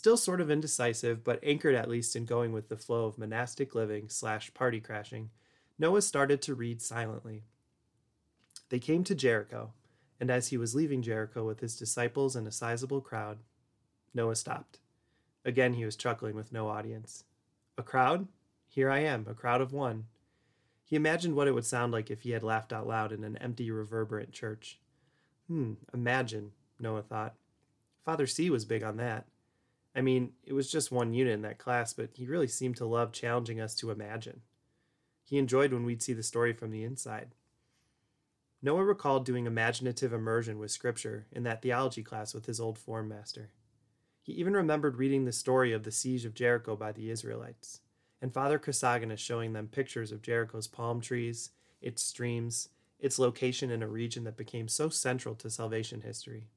Still 0.00 0.16
sort 0.16 0.40
of 0.40 0.50
indecisive, 0.50 1.22
but 1.22 1.40
anchored 1.42 1.74
at 1.74 1.90
least 1.90 2.16
in 2.16 2.24
going 2.24 2.54
with 2.54 2.70
the 2.70 2.76
flow 2.78 3.04
of 3.04 3.18
monastic 3.18 3.74
living 3.74 4.08
slash 4.08 4.54
party 4.54 4.80
crashing, 4.80 5.28
Noah 5.78 6.00
started 6.00 6.40
to 6.40 6.54
read 6.54 6.80
silently. 6.80 7.42
They 8.70 8.78
came 8.78 9.04
to 9.04 9.14
Jericho, 9.14 9.74
and 10.18 10.30
as 10.30 10.48
he 10.48 10.56
was 10.56 10.74
leaving 10.74 11.02
Jericho 11.02 11.44
with 11.44 11.60
his 11.60 11.76
disciples 11.76 12.34
and 12.34 12.48
a 12.48 12.50
sizable 12.50 13.02
crowd, 13.02 13.40
Noah 14.14 14.36
stopped. 14.36 14.78
Again 15.44 15.74
he 15.74 15.84
was 15.84 15.96
chuckling 15.96 16.34
with 16.34 16.50
no 16.50 16.68
audience. 16.68 17.24
A 17.76 17.82
crowd? 17.82 18.26
Here 18.70 18.90
I 18.90 19.00
am, 19.00 19.26
a 19.28 19.34
crowd 19.34 19.60
of 19.60 19.74
one. 19.74 20.06
He 20.82 20.96
imagined 20.96 21.36
what 21.36 21.46
it 21.46 21.52
would 21.52 21.66
sound 21.66 21.92
like 21.92 22.10
if 22.10 22.22
he 22.22 22.30
had 22.30 22.42
laughed 22.42 22.72
out 22.72 22.86
loud 22.86 23.12
in 23.12 23.22
an 23.22 23.36
empty, 23.36 23.70
reverberant 23.70 24.32
church. 24.32 24.78
Hmm, 25.46 25.74
imagine, 25.92 26.52
Noah 26.78 27.02
thought. 27.02 27.34
Father 28.02 28.26
C 28.26 28.48
was 28.48 28.64
big 28.64 28.82
on 28.82 28.96
that. 28.96 29.26
I 30.00 30.02
mean, 30.02 30.32
it 30.44 30.54
was 30.54 30.72
just 30.72 30.90
one 30.90 31.12
unit 31.12 31.34
in 31.34 31.42
that 31.42 31.58
class, 31.58 31.92
but 31.92 32.08
he 32.14 32.24
really 32.24 32.48
seemed 32.48 32.78
to 32.78 32.86
love 32.86 33.12
challenging 33.12 33.60
us 33.60 33.74
to 33.74 33.90
imagine. 33.90 34.40
He 35.22 35.36
enjoyed 35.36 35.74
when 35.74 35.84
we'd 35.84 36.02
see 36.02 36.14
the 36.14 36.22
story 36.22 36.54
from 36.54 36.70
the 36.70 36.84
inside. 36.84 37.34
Noah 38.62 38.82
recalled 38.82 39.26
doing 39.26 39.44
imaginative 39.44 40.14
immersion 40.14 40.58
with 40.58 40.70
Scripture 40.70 41.26
in 41.30 41.42
that 41.42 41.60
theology 41.60 42.02
class 42.02 42.32
with 42.32 42.46
his 42.46 42.58
old 42.58 42.78
form 42.78 43.10
master. 43.10 43.50
He 44.22 44.32
even 44.32 44.54
remembered 44.54 44.96
reading 44.96 45.26
the 45.26 45.32
story 45.32 45.70
of 45.70 45.82
the 45.82 45.92
siege 45.92 46.24
of 46.24 46.32
Jericho 46.32 46.76
by 46.76 46.92
the 46.92 47.10
Israelites, 47.10 47.80
and 48.22 48.32
Father 48.32 48.58
Chrysogonus 48.58 49.20
showing 49.20 49.52
them 49.52 49.68
pictures 49.68 50.12
of 50.12 50.22
Jericho's 50.22 50.66
palm 50.66 51.02
trees, 51.02 51.50
its 51.82 52.02
streams, 52.02 52.70
its 52.98 53.18
location 53.18 53.70
in 53.70 53.82
a 53.82 53.86
region 53.86 54.24
that 54.24 54.38
became 54.38 54.66
so 54.66 54.88
central 54.88 55.34
to 55.34 55.50
salvation 55.50 56.00
history. 56.00 56.48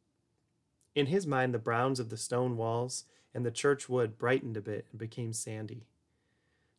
In 0.95 1.07
his 1.07 1.27
mind, 1.27 1.53
the 1.53 1.59
browns 1.59 1.99
of 1.99 2.09
the 2.09 2.15
stone 2.15 2.55
walls 2.55 3.03
and 3.33 3.45
the 3.45 3.51
church 3.51 3.89
wood 3.89 4.17
brightened 4.17 4.57
a 4.57 4.61
bit 4.61 4.87
and 4.91 4.99
became 4.99 5.33
sandy. 5.33 5.87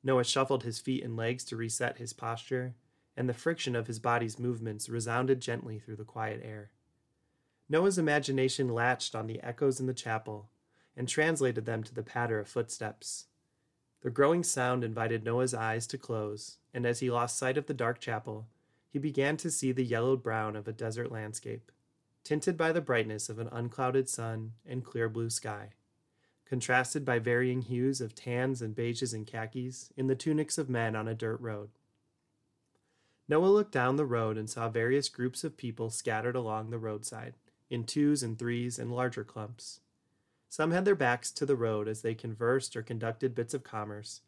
Noah 0.03 0.25
shuffled 0.25 0.63
his 0.63 0.79
feet 0.79 1.03
and 1.03 1.17
legs 1.17 1.45
to 1.45 1.57
reset 1.57 1.99
his 1.99 2.13
posture 2.13 2.75
and 3.17 3.29
the 3.29 3.35
friction 3.35 3.77
of 3.77 3.87
his 3.87 3.99
body's 3.99 4.39
movements 4.39 4.89
resounded 4.89 5.41
gently 5.41 5.79
through 5.79 5.97
the 5.97 6.05
quiet 6.05 6.41
air. 6.45 6.71
Noah's 7.69 7.99
imagination 7.99 8.69
latched 8.69 9.15
on 9.15 9.27
the 9.27 9.41
echoes 9.43 9.81
in 9.81 9.87
the 9.87 9.95
chapel 9.95 10.51
and 10.97 11.09
translated 11.09 11.65
them 11.65 11.83
to 11.83 11.95
the 11.95 12.03
patter 12.03 12.39
of 12.39 12.49
footsteps. 12.49 13.27
The 14.03 14.11
growing 14.11 14.45
sound 14.45 14.85
invited 14.85 15.25
Noah's 15.25 15.55
eyes 15.55 15.87
to 15.89 15.99
close, 15.99 16.59
and 16.75 16.85
as 16.85 17.01
he 17.01 17.11
lost 17.11 17.39
sight 17.39 17.57
of 17.57 17.67
the 17.67 17.75
dark 17.75 18.01
chapel, 18.01 18.47
he 18.91 18.99
began 18.99 19.37
to 19.39 19.51
see 19.51 19.73
the 19.73 19.85
yellowed 19.85 20.23
brown 20.23 20.57
of 20.57 20.69
a 20.69 20.73
desert 20.73 21.11
landscape, 21.11 21.73
tinted 22.23 22.57
by 22.57 22.71
the 22.71 22.81
brightness 22.81 23.29
of 23.29 23.39
an 23.39 23.49
unclouded 23.51 24.09
sun 24.09 24.53
and 24.67 24.85
clear 24.85 25.09
blue 25.09 25.31
sky, 25.31 25.71
contrasted 26.55 27.05
by 27.05 27.19
varying 27.19 27.63
hues 27.63 28.01
of 28.01 28.15
tans 28.15 28.63
and 28.63 28.77
beiges 28.77 29.13
and 29.13 29.27
khakis 29.27 29.93
in 29.97 30.07
the 30.07 30.15
tunics 30.15 30.57
of 30.57 30.71
men 30.71 30.95
on 30.95 31.09
a 31.09 31.15
dirt 31.15 31.41
road. 31.41 31.69
Noah 33.29 33.47
looked 33.49 33.73
down 33.73 33.97
the 33.97 34.07
road 34.07 34.39
and 34.39 34.49
saw 34.49 34.69
various 34.69 35.09
groups 35.09 35.43
of 35.43 35.57
people 35.57 35.91
scattered 35.91 36.37
along 36.37 36.71
the 36.71 36.79
roadside, 36.79 37.35
in 37.71 37.83
twos 37.83 38.23
and 38.23 38.39
threes 38.39 38.79
and 38.79 38.95
larger 38.95 39.25
clumps. 39.25 39.81
Some 40.49 40.71
had 40.71 40.85
their 40.85 40.95
backs 40.95 41.33
to 41.33 41.45
the 41.45 41.57
road 41.57 41.89
as 41.89 42.03
they 42.03 42.15
conversed 42.15 42.77
or 42.77 42.85
conducted 42.85 43.35
bits 43.35 43.53
of 43.53 43.65
commerce, 43.65 44.21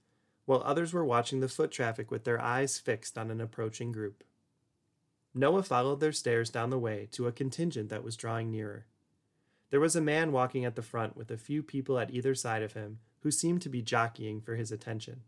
while 0.47 0.63
others 0.65 0.93
were 0.93 1.05
watching 1.05 1.39
the 1.39 1.49
foot 1.49 1.71
traffic 1.71 2.11
with 2.11 2.25
their 2.25 2.41
eyes 2.41 2.77
fixed 2.77 3.17
on 3.17 3.31
an 3.31 3.41
approaching 3.41 3.93
group. 3.93 4.25
Noah 5.33 5.63
followed 5.63 6.01
their 6.01 6.11
stares 6.11 6.51
down 6.51 6.71
the 6.71 6.77
way 6.77 7.07
to 7.13 7.29
a 7.29 7.33
contingent 7.33 7.89
that 7.91 8.03
was 8.03 8.17
drawing 8.17 8.51
nearer. 8.51 8.87
There 9.71 9.81
was 9.81 9.97
a 9.97 10.01
man 10.01 10.33
walking 10.33 10.65
at 10.65 10.77
the 10.77 10.83
front 10.83 11.17
with 11.17 11.31
a 11.31 11.37
few 11.37 11.63
people 11.63 11.99
at 11.99 12.13
either 12.13 12.35
side 12.35 12.63
of 12.63 12.75
him 12.75 12.99
who 13.21 13.31
seemed 13.31 13.63
to 13.63 13.69
be 13.69 13.83
jockeying 13.83 14.41
for 14.41 14.55
his 14.55 14.71
attention. 14.71 15.23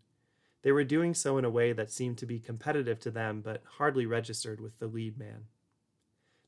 They 0.62 0.73
were 0.73 0.85
doing 0.85 1.14
so 1.14 1.38
in 1.38 1.45
a 1.45 1.50
way 1.50 1.73
that 1.73 1.90
seemed 1.90 2.18
to 2.18 2.26
be 2.26 2.38
competitive 2.38 3.00
to 3.00 3.11
them 3.11 3.40
but 3.40 3.62
hardly 3.78 4.07
registered 4.07 4.61
with 4.61 4.78
the 4.78 4.87
lead 4.87 5.18
man. 5.18 5.47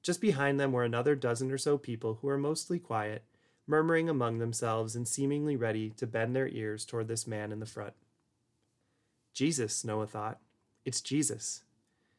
Just 0.03 0.21
behind 0.21 0.59
them 0.59 0.73
were 0.73 0.85
another 0.85 1.15
dozen 1.15 1.51
or 1.51 1.59
so 1.59 1.77
people 1.77 2.19
who 2.21 2.29
were 2.29 2.39
mostly 2.39 2.79
quiet, 2.79 3.25
murmuring 3.67 4.09
among 4.09 4.39
themselves 4.39 4.97
and 4.97 5.07
seemingly 5.07 5.57
ready 5.57 5.91
to 5.91 6.07
bend 6.07 6.35
their 6.35 6.49
ears 6.49 6.85
toward 6.85 7.09
this 7.09 7.27
man 7.27 7.53
in 7.53 7.61
the 7.61 7.67
front. 7.67 7.95
Jesus, 9.33 9.85
Noah 9.85 10.07
thought. 10.07 10.39
It's 10.85 11.01
Jesus. 11.01 11.63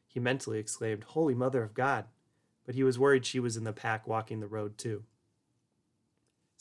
He 0.06 0.20
mentally 0.20 0.58
exclaimed, 0.58 1.04
Holy 1.04 1.34
Mother 1.34 1.62
of 1.62 1.74
God! 1.74 2.04
But 2.64 2.74
he 2.74 2.84
was 2.84 2.98
worried 2.98 3.26
she 3.26 3.40
was 3.40 3.56
in 3.56 3.64
the 3.64 3.72
pack 3.72 4.06
walking 4.06 4.40
the 4.40 4.46
road 4.46 4.78
too. 4.78 5.04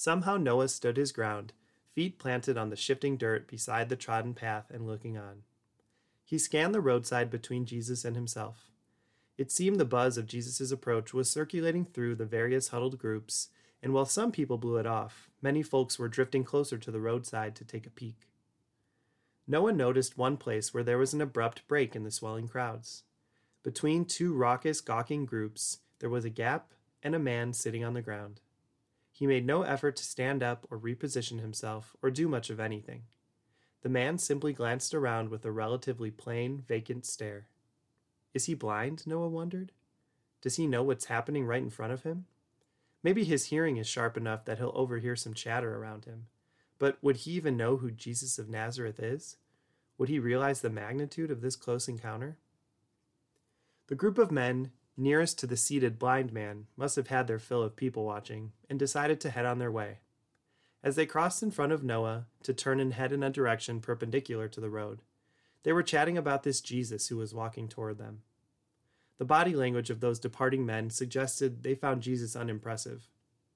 Somehow 0.01 0.36
Noah 0.36 0.67
stood 0.67 0.98
his 0.98 1.12
ground 1.12 1.53
feet 1.93 2.17
planted 2.17 2.58
on 2.58 2.72
the 2.72 2.75
shifting 2.75 3.17
dirt 3.17 3.48
beside 3.48 3.88
the 3.88 3.96
trodden 3.96 4.34
path 4.34 4.72
and 4.72 4.88
looking 4.88 5.15
on. 5.15 5.43
He 6.25 6.39
scanned 6.39 6.74
the 6.74 6.81
roadside 6.81 7.29
between 7.29 7.67
Jesus 7.67 8.03
and 8.03 8.15
himself. 8.15 8.72
It 9.38 9.51
seemed 9.51 9.79
the 9.79 9.86
buzz 9.86 10.17
of 10.17 10.25
Jesus' 10.25 10.72
approach 10.72 11.13
was 11.13 11.29
circulating 11.29 11.86
through 11.86 12.15
the 12.15 12.25
various 12.25 12.70
huddled 12.70 12.98
groups, 12.98 13.50
and 13.84 13.93
while 13.93 14.08
some 14.08 14.31
people 14.31 14.58
blew 14.58 14.77
it 14.77 14.88
off, 14.88 15.29
many 15.39 15.62
folks 15.62 16.00
were 16.00 16.08
drifting 16.08 16.43
closer 16.43 16.79
to 16.79 16.89
the 16.89 17.00
roadside 17.00 17.55
to 17.58 17.63
take 17.63 17.86
a 17.86 17.91
peek. 17.91 18.27
Noah 19.46 19.72
noticed 19.72 20.17
one 20.17 20.36
place 20.36 20.74
where 20.74 20.84
there 20.84 20.98
was 20.98 21.13
an 21.13 21.22
abrupt 21.22 21.67
break 21.67 21.96
in 21.96 22.05
the 22.05 22.10
swelling 22.10 22.48
crowds. 22.48 23.03
Between 23.62 24.05
two 24.05 24.34
raucous, 24.34 24.81
gawking 24.81 25.27
groups, 25.27 25.77
there 26.00 26.10
was 26.10 26.25
a 26.25 26.31
gap 26.31 26.74
and 27.03 27.13
a 27.13 27.20
man 27.20 27.53
sitting 27.53 27.84
on 27.84 27.93
the 27.93 28.01
ground. 28.01 28.41
He 29.21 29.27
made 29.27 29.45
no 29.45 29.61
effort 29.61 29.97
to 29.97 30.03
stand 30.03 30.41
up 30.41 30.65
or 30.71 30.79
reposition 30.79 31.41
himself 31.41 31.95
or 32.01 32.09
do 32.09 32.27
much 32.27 32.49
of 32.49 32.59
anything. 32.59 33.03
The 33.83 33.87
man 33.87 34.17
simply 34.17 34.51
glanced 34.51 34.95
around 34.95 35.29
with 35.29 35.45
a 35.45 35.51
relatively 35.51 36.09
plain, 36.09 36.63
vacant 36.67 37.05
stare. 37.05 37.45
Is 38.33 38.45
he 38.45 38.55
blind? 38.55 39.05
Noah 39.05 39.29
wondered. 39.29 39.73
Does 40.41 40.55
he 40.55 40.65
know 40.65 40.81
what's 40.81 41.05
happening 41.05 41.45
right 41.45 41.61
in 41.61 41.69
front 41.69 41.93
of 41.93 42.01
him? 42.01 42.25
Maybe 43.03 43.23
his 43.23 43.45
hearing 43.45 43.77
is 43.77 43.87
sharp 43.87 44.17
enough 44.17 44.45
that 44.45 44.57
he'll 44.57 44.71
overhear 44.73 45.15
some 45.15 45.35
chatter 45.35 45.77
around 45.77 46.05
him. 46.05 46.25
But 46.79 46.97
would 47.03 47.17
he 47.17 47.31
even 47.33 47.55
know 47.55 47.77
who 47.77 47.91
Jesus 47.91 48.39
of 48.39 48.49
Nazareth 48.49 48.99
is? 48.99 49.37
Would 49.99 50.09
he 50.09 50.17
realize 50.17 50.61
the 50.61 50.71
magnitude 50.71 51.29
of 51.29 51.41
this 51.41 51.55
close 51.55 51.87
encounter? 51.87 52.37
The 53.85 53.93
group 53.93 54.17
of 54.17 54.31
men 54.31 54.71
nearest 54.98 55.39
to 55.39 55.48
the 55.48 55.57
seated 55.57 55.98
blind 55.98 56.31
man 56.33 56.67
must 56.75 56.95
have 56.95 57.07
had 57.07 57.27
their 57.27 57.39
fill 57.39 57.63
of 57.63 57.75
people 57.75 58.05
watching 58.05 58.51
and 58.69 58.77
decided 58.77 59.19
to 59.21 59.29
head 59.29 59.45
on 59.45 59.60
their 59.60 59.71
way. 59.71 60.00
As 60.83 60.95
they 60.95 61.05
crossed 61.05 61.43
in 61.43 61.51
front 61.51 61.71
of 61.71 61.83
Noah 61.83 62.25
to 62.43 62.53
turn 62.53 62.79
and 62.79 62.93
head 62.93 63.12
in 63.12 63.24
a 63.24 63.29
direction 63.29 63.81
perpendicular 63.81 64.48
to 64.48 64.60
the 64.60 64.69
road, 64.69 65.01
they 65.63 65.71
were 65.71 65.83
chatting 65.83 66.17
about 66.17 66.43
this 66.43 66.60
Jesus 66.60 67.07
who 67.07 67.17
was 67.17 67.33
walking 67.33 67.67
toward 67.67 67.98
them. 67.98 68.21
The 69.19 69.25
body 69.25 69.55
language 69.55 69.91
of 69.91 70.00
those 70.00 70.19
departing 70.19 70.65
men 70.65 70.89
suggested 70.89 71.62
they 71.62 71.75
found 71.75 72.01
Jesus 72.01 72.36
unimpressive, 72.36 73.07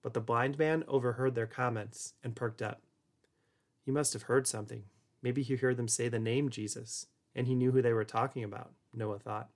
but 0.03 0.13
the 0.13 0.21
blind 0.21 0.59
man 0.59 0.83
overheard 0.87 1.33
their 1.33 1.47
comments 1.47 2.13
and 2.23 2.35
perked 2.35 2.61
up. 2.61 2.83
He 3.83 3.91
must 3.91 4.13
have 4.13 4.23
heard 4.23 4.45
something. 4.45 4.83
Maybe 5.23 5.41
he 5.41 5.55
heard 5.55 5.77
them 5.77 5.87
say 5.87 6.07
the 6.07 6.19
name 6.19 6.49
Jesus, 6.49 7.07
and 7.33 7.47
he 7.47 7.55
knew 7.55 7.71
who 7.71 7.81
they 7.81 7.93
were 7.93 8.05
talking 8.05 8.43
about, 8.43 8.73
Noah 8.93 9.17
thought. 9.17 9.49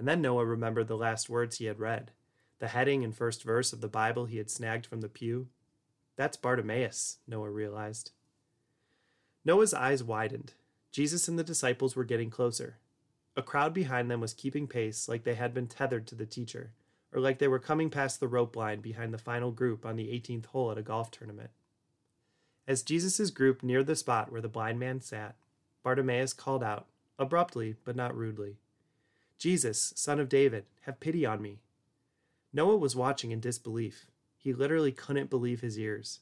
And 0.00 0.08
then 0.08 0.22
Noah 0.22 0.46
remembered 0.46 0.88
the 0.88 0.96
last 0.96 1.28
words 1.28 1.58
he 1.58 1.66
had 1.66 1.78
read, 1.78 2.10
the 2.58 2.68
heading 2.68 3.04
and 3.04 3.14
first 3.14 3.42
verse 3.44 3.70
of 3.74 3.82
the 3.82 3.86
Bible 3.86 4.24
he 4.24 4.38
had 4.38 4.48
snagged 4.48 4.86
from 4.86 5.02
the 5.02 5.10
pew. 5.10 5.48
That's 6.16 6.38
Bartimaeus, 6.38 7.18
Noah 7.28 7.50
realized. 7.50 8.12
Noah's 9.44 9.74
eyes 9.74 10.02
widened. 10.02 10.54
Jesus 10.90 11.28
and 11.28 11.38
the 11.38 11.44
disciples 11.44 11.96
were 11.96 12.04
getting 12.04 12.30
closer. 12.30 12.78
A 13.36 13.42
crowd 13.42 13.74
behind 13.74 14.10
them 14.10 14.22
was 14.22 14.32
keeping 14.32 14.66
pace 14.66 15.06
like 15.06 15.24
they 15.24 15.34
had 15.34 15.52
been 15.52 15.66
tethered 15.66 16.06
to 16.06 16.14
the 16.14 16.24
teacher, 16.24 16.72
or 17.12 17.20
like 17.20 17.38
they 17.38 17.46
were 17.46 17.58
coming 17.58 17.90
past 17.90 18.20
the 18.20 18.26
rope 18.26 18.56
line 18.56 18.80
behind 18.80 19.12
the 19.12 19.18
final 19.18 19.50
group 19.50 19.84
on 19.84 19.96
the 19.96 20.08
18th 20.08 20.46
hole 20.46 20.70
at 20.70 20.78
a 20.78 20.82
golf 20.82 21.10
tournament. 21.10 21.50
As 22.66 22.82
Jesus' 22.82 23.28
group 23.28 23.62
neared 23.62 23.86
the 23.86 23.94
spot 23.94 24.32
where 24.32 24.40
the 24.40 24.48
blind 24.48 24.80
man 24.80 25.02
sat, 25.02 25.36
Bartimaeus 25.82 26.32
called 26.32 26.64
out, 26.64 26.86
abruptly 27.18 27.76
but 27.84 27.96
not 27.96 28.16
rudely. 28.16 28.56
Jesus, 29.40 29.94
son 29.96 30.20
of 30.20 30.28
David, 30.28 30.66
have 30.82 31.00
pity 31.00 31.24
on 31.24 31.40
me. 31.40 31.60
Noah 32.52 32.76
was 32.76 32.94
watching 32.94 33.30
in 33.30 33.40
disbelief. 33.40 34.06
He 34.36 34.52
literally 34.52 34.92
couldn't 34.92 35.30
believe 35.30 35.62
his 35.62 35.78
ears. 35.78 36.20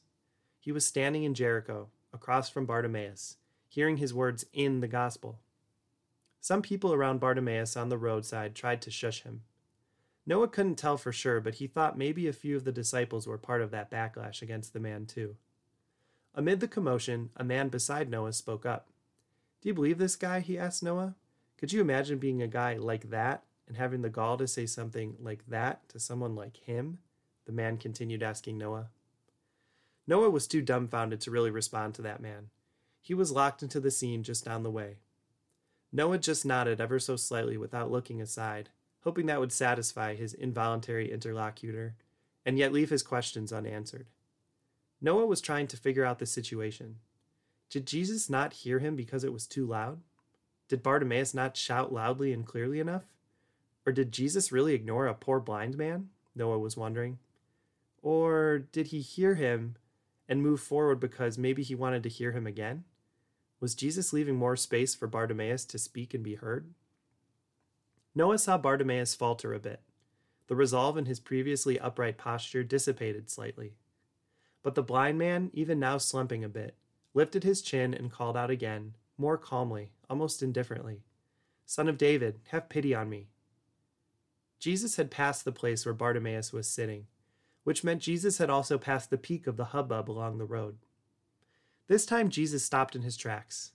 He 0.57 0.71
was 0.71 0.87
standing 0.87 1.25
in 1.25 1.33
Jericho, 1.33 1.89
across 2.13 2.49
from 2.49 2.65
Bartimaeus, 2.65 3.35
hearing 3.67 3.97
his 3.97 4.13
words 4.13 4.45
in 4.53 4.79
the 4.79 4.87
gospel. 4.87 5.37
Some 6.39 6.61
people 6.61 6.93
around 6.93 7.19
Bartimaeus 7.19 7.75
on 7.75 7.89
the 7.89 7.97
roadside 7.97 8.55
tried 8.55 8.81
to 8.83 8.91
shush 8.91 9.23
him. 9.23 9.41
Noah 10.25 10.47
couldn't 10.47 10.77
tell 10.77 10.95
for 10.95 11.11
sure, 11.11 11.41
but 11.41 11.55
he 11.55 11.67
thought 11.67 11.97
maybe 11.97 12.25
a 12.25 12.31
few 12.31 12.55
of 12.55 12.63
the 12.63 12.71
disciples 12.71 13.27
were 13.27 13.37
part 13.37 13.61
of 13.61 13.71
that 13.71 13.91
backlash 13.91 14.41
against 14.41 14.71
the 14.71 14.79
man, 14.79 15.05
too. 15.05 15.35
Amid 16.33 16.61
the 16.61 16.69
commotion, 16.69 17.31
a 17.35 17.43
man 17.43 17.67
beside 17.67 18.09
Noah 18.09 18.31
spoke 18.31 18.65
up. 18.65 18.87
Do 19.61 19.67
you 19.67 19.73
believe 19.73 19.97
this 19.97 20.15
guy? 20.15 20.39
he 20.39 20.57
asked 20.57 20.81
Noah. 20.81 21.15
Could 21.59 21.73
you 21.73 21.81
imagine 21.81 22.19
being 22.19 22.41
a 22.41 22.47
guy 22.47 22.77
like 22.77 23.09
that 23.09 23.43
and 23.67 23.75
having 23.75 24.01
the 24.01 24.09
gall 24.09 24.37
to 24.37 24.47
say 24.47 24.65
something 24.65 25.17
like 25.19 25.45
that 25.49 25.89
to 25.89 25.99
someone 25.99 26.33
like 26.33 26.55
him? 26.55 26.99
The 27.47 27.51
man 27.51 27.75
continued 27.75 28.23
asking 28.23 28.57
Noah. 28.57 28.87
Noah 30.07 30.29
was 30.29 30.47
too 30.47 30.61
dumbfounded 30.61 31.19
to 31.19 31.31
really 31.31 31.51
respond 31.51 31.95
to 31.95 32.01
that 32.03 32.21
man. 32.21 32.49
He 33.01 33.13
was 33.13 33.33
locked 33.33 33.61
into 33.61 33.81
the 33.81 33.91
scene 33.91 34.23
just 34.23 34.45
down 34.45 34.63
the 34.63 34.71
way. 34.71 34.99
Noah 35.91 36.19
just 36.19 36.45
nodded 36.45 36.79
ever 36.79 36.97
so 36.97 37.17
slightly 37.17 37.57
without 37.57 37.91
looking 37.91 38.21
aside, 38.21 38.69
hoping 39.01 39.25
that 39.25 39.41
would 39.41 39.51
satisfy 39.51 40.15
his 40.15 40.33
involuntary 40.33 41.11
interlocutor, 41.11 41.95
and 42.45 42.57
yet 42.57 42.71
leave 42.71 42.89
his 42.89 43.03
questions 43.03 43.51
unanswered. 43.51 44.07
Noah 45.01 45.25
was 45.25 45.41
trying 45.41 45.67
to 45.67 45.77
figure 45.77 46.05
out 46.05 46.19
the 46.19 46.25
situation. 46.25 46.99
Did 47.69 47.85
Jesus 47.85 48.29
not 48.29 48.53
hear 48.53 48.79
him 48.79 48.95
because 48.95 49.25
it 49.25 49.33
was 49.33 49.45
too 49.45 49.65
loud? 49.65 49.99
Did 50.69 50.83
Bartimaeus 50.83 51.33
not 51.33 51.57
shout 51.57 51.91
loudly 51.91 52.31
and 52.31 52.45
clearly 52.45 52.79
enough? 52.79 53.03
Or 53.85 53.91
did 53.91 54.11
Jesus 54.11 54.51
really 54.51 54.75
ignore 54.75 55.07
a 55.07 55.15
poor 55.15 55.39
blind 55.39 55.77
man? 55.77 56.09
Noah 56.35 56.59
was 56.59 56.77
wondering. 56.77 57.17
Or 58.01 58.59
did 58.71 58.87
he 58.87 59.01
hear 59.01 59.35
him 59.35 59.75
and 60.29 60.43
move 60.43 60.61
forward 60.61 60.99
because 60.99 61.37
maybe 61.37 61.63
he 61.63 61.73
wanted 61.73 62.03
to 62.03 62.09
hear 62.09 62.31
him 62.31 62.45
again? 62.45 62.83
Was 63.59 63.75
Jesus 63.75 64.13
leaving 64.13 64.35
more 64.35 64.55
space 64.55 64.93
for 64.95 65.07
Bartimaeus 65.07 65.65
to 65.65 65.79
speak 65.79 66.13
and 66.13 66.23
be 66.23 66.35
heard? 66.35 66.69
Noah 68.13 68.37
saw 68.37 68.57
Bartimaeus 68.57 69.15
falter 69.15 69.53
a 69.53 69.59
bit. 69.59 69.81
The 70.47 70.55
resolve 70.55 70.97
in 70.97 71.05
his 71.05 71.19
previously 71.19 71.79
upright 71.79 72.17
posture 72.17 72.63
dissipated 72.63 73.29
slightly. 73.29 73.73
But 74.61 74.75
the 74.75 74.83
blind 74.83 75.17
man, 75.17 75.49
even 75.53 75.79
now 75.79 75.97
slumping 75.97 76.43
a 76.43 76.49
bit, 76.49 76.75
lifted 77.13 77.43
his 77.43 77.61
chin 77.61 77.93
and 77.93 78.11
called 78.11 78.37
out 78.37 78.49
again, 78.49 78.93
more 79.19 79.37
calmly, 79.37 79.91
almost 80.09 80.41
indifferently, 80.41 81.03
Son 81.65 81.87
of 81.87 81.97
David, 81.97 82.39
have 82.49 82.69
pity 82.69 82.95
on 82.95 83.09
me. 83.09 83.27
Jesus 84.59 84.95
had 84.95 85.11
passed 85.11 85.45
the 85.45 85.51
place 85.51 85.85
where 85.85 85.93
Bartimaeus 85.93 86.51
was 86.51 86.67
sitting, 86.67 87.05
which 87.63 87.83
meant 87.83 88.01
Jesus 88.01 88.39
had 88.39 88.49
also 88.49 88.77
passed 88.77 89.09
the 89.09 89.17
peak 89.17 89.45
of 89.45 89.57
the 89.57 89.65
hubbub 89.65 90.09
along 90.09 90.37
the 90.37 90.45
road. 90.45 90.77
This 91.87 92.05
time 92.05 92.29
Jesus 92.29 92.63
stopped 92.63 92.95
in 92.95 93.03
his 93.03 93.17
tracks. 93.17 93.71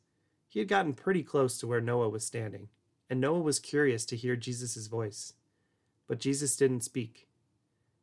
He 0.49 0.59
had 0.59 0.69
gotten 0.69 0.95
pretty 0.95 1.23
close 1.23 1.59
to 1.59 1.67
where 1.67 1.81
Noah 1.81 2.09
was 2.09 2.25
standing, 2.25 2.69
and 3.09 3.21
Noah 3.21 3.41
was 3.43 3.59
curious 3.59 4.05
to 4.07 4.17
hear 4.17 4.37
Jesus' 4.37 4.87
voice. 4.87 5.35
But 6.07 6.21
Jesus 6.21 6.57
didn't 6.57 6.83
speak. 6.83 7.29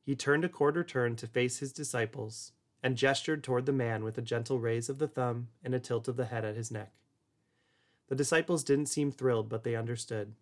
He 0.03 0.15
turned 0.15 0.45
a 0.45 0.49
quarter 0.49 0.83
turn 0.83 1.15
to 1.17 1.27
face 1.27 1.59
his 1.59 1.71
disciples 1.71 2.53
and 2.81 2.97
gestured 2.97 3.43
toward 3.43 3.65
the 3.65 3.73
man 3.73 4.03
with 4.03 4.17
a 4.17 4.21
gentle 4.21 4.59
raise 4.59 4.89
of 4.89 4.97
the 4.97 5.07
thumb 5.07 5.49
and 5.63 5.75
a 5.75 5.79
tilt 5.79 6.07
of 6.07 6.17
the 6.17 6.25
head 6.25 6.43
at 6.43 6.55
his 6.55 6.71
neck. 6.71 6.91
The 8.11 8.17
disciples 8.17 8.65
didn't 8.65 8.87
seem 8.87 9.09
thrilled, 9.09 9.47
but 9.47 9.63
they 9.63 9.73
understood. 9.73 10.33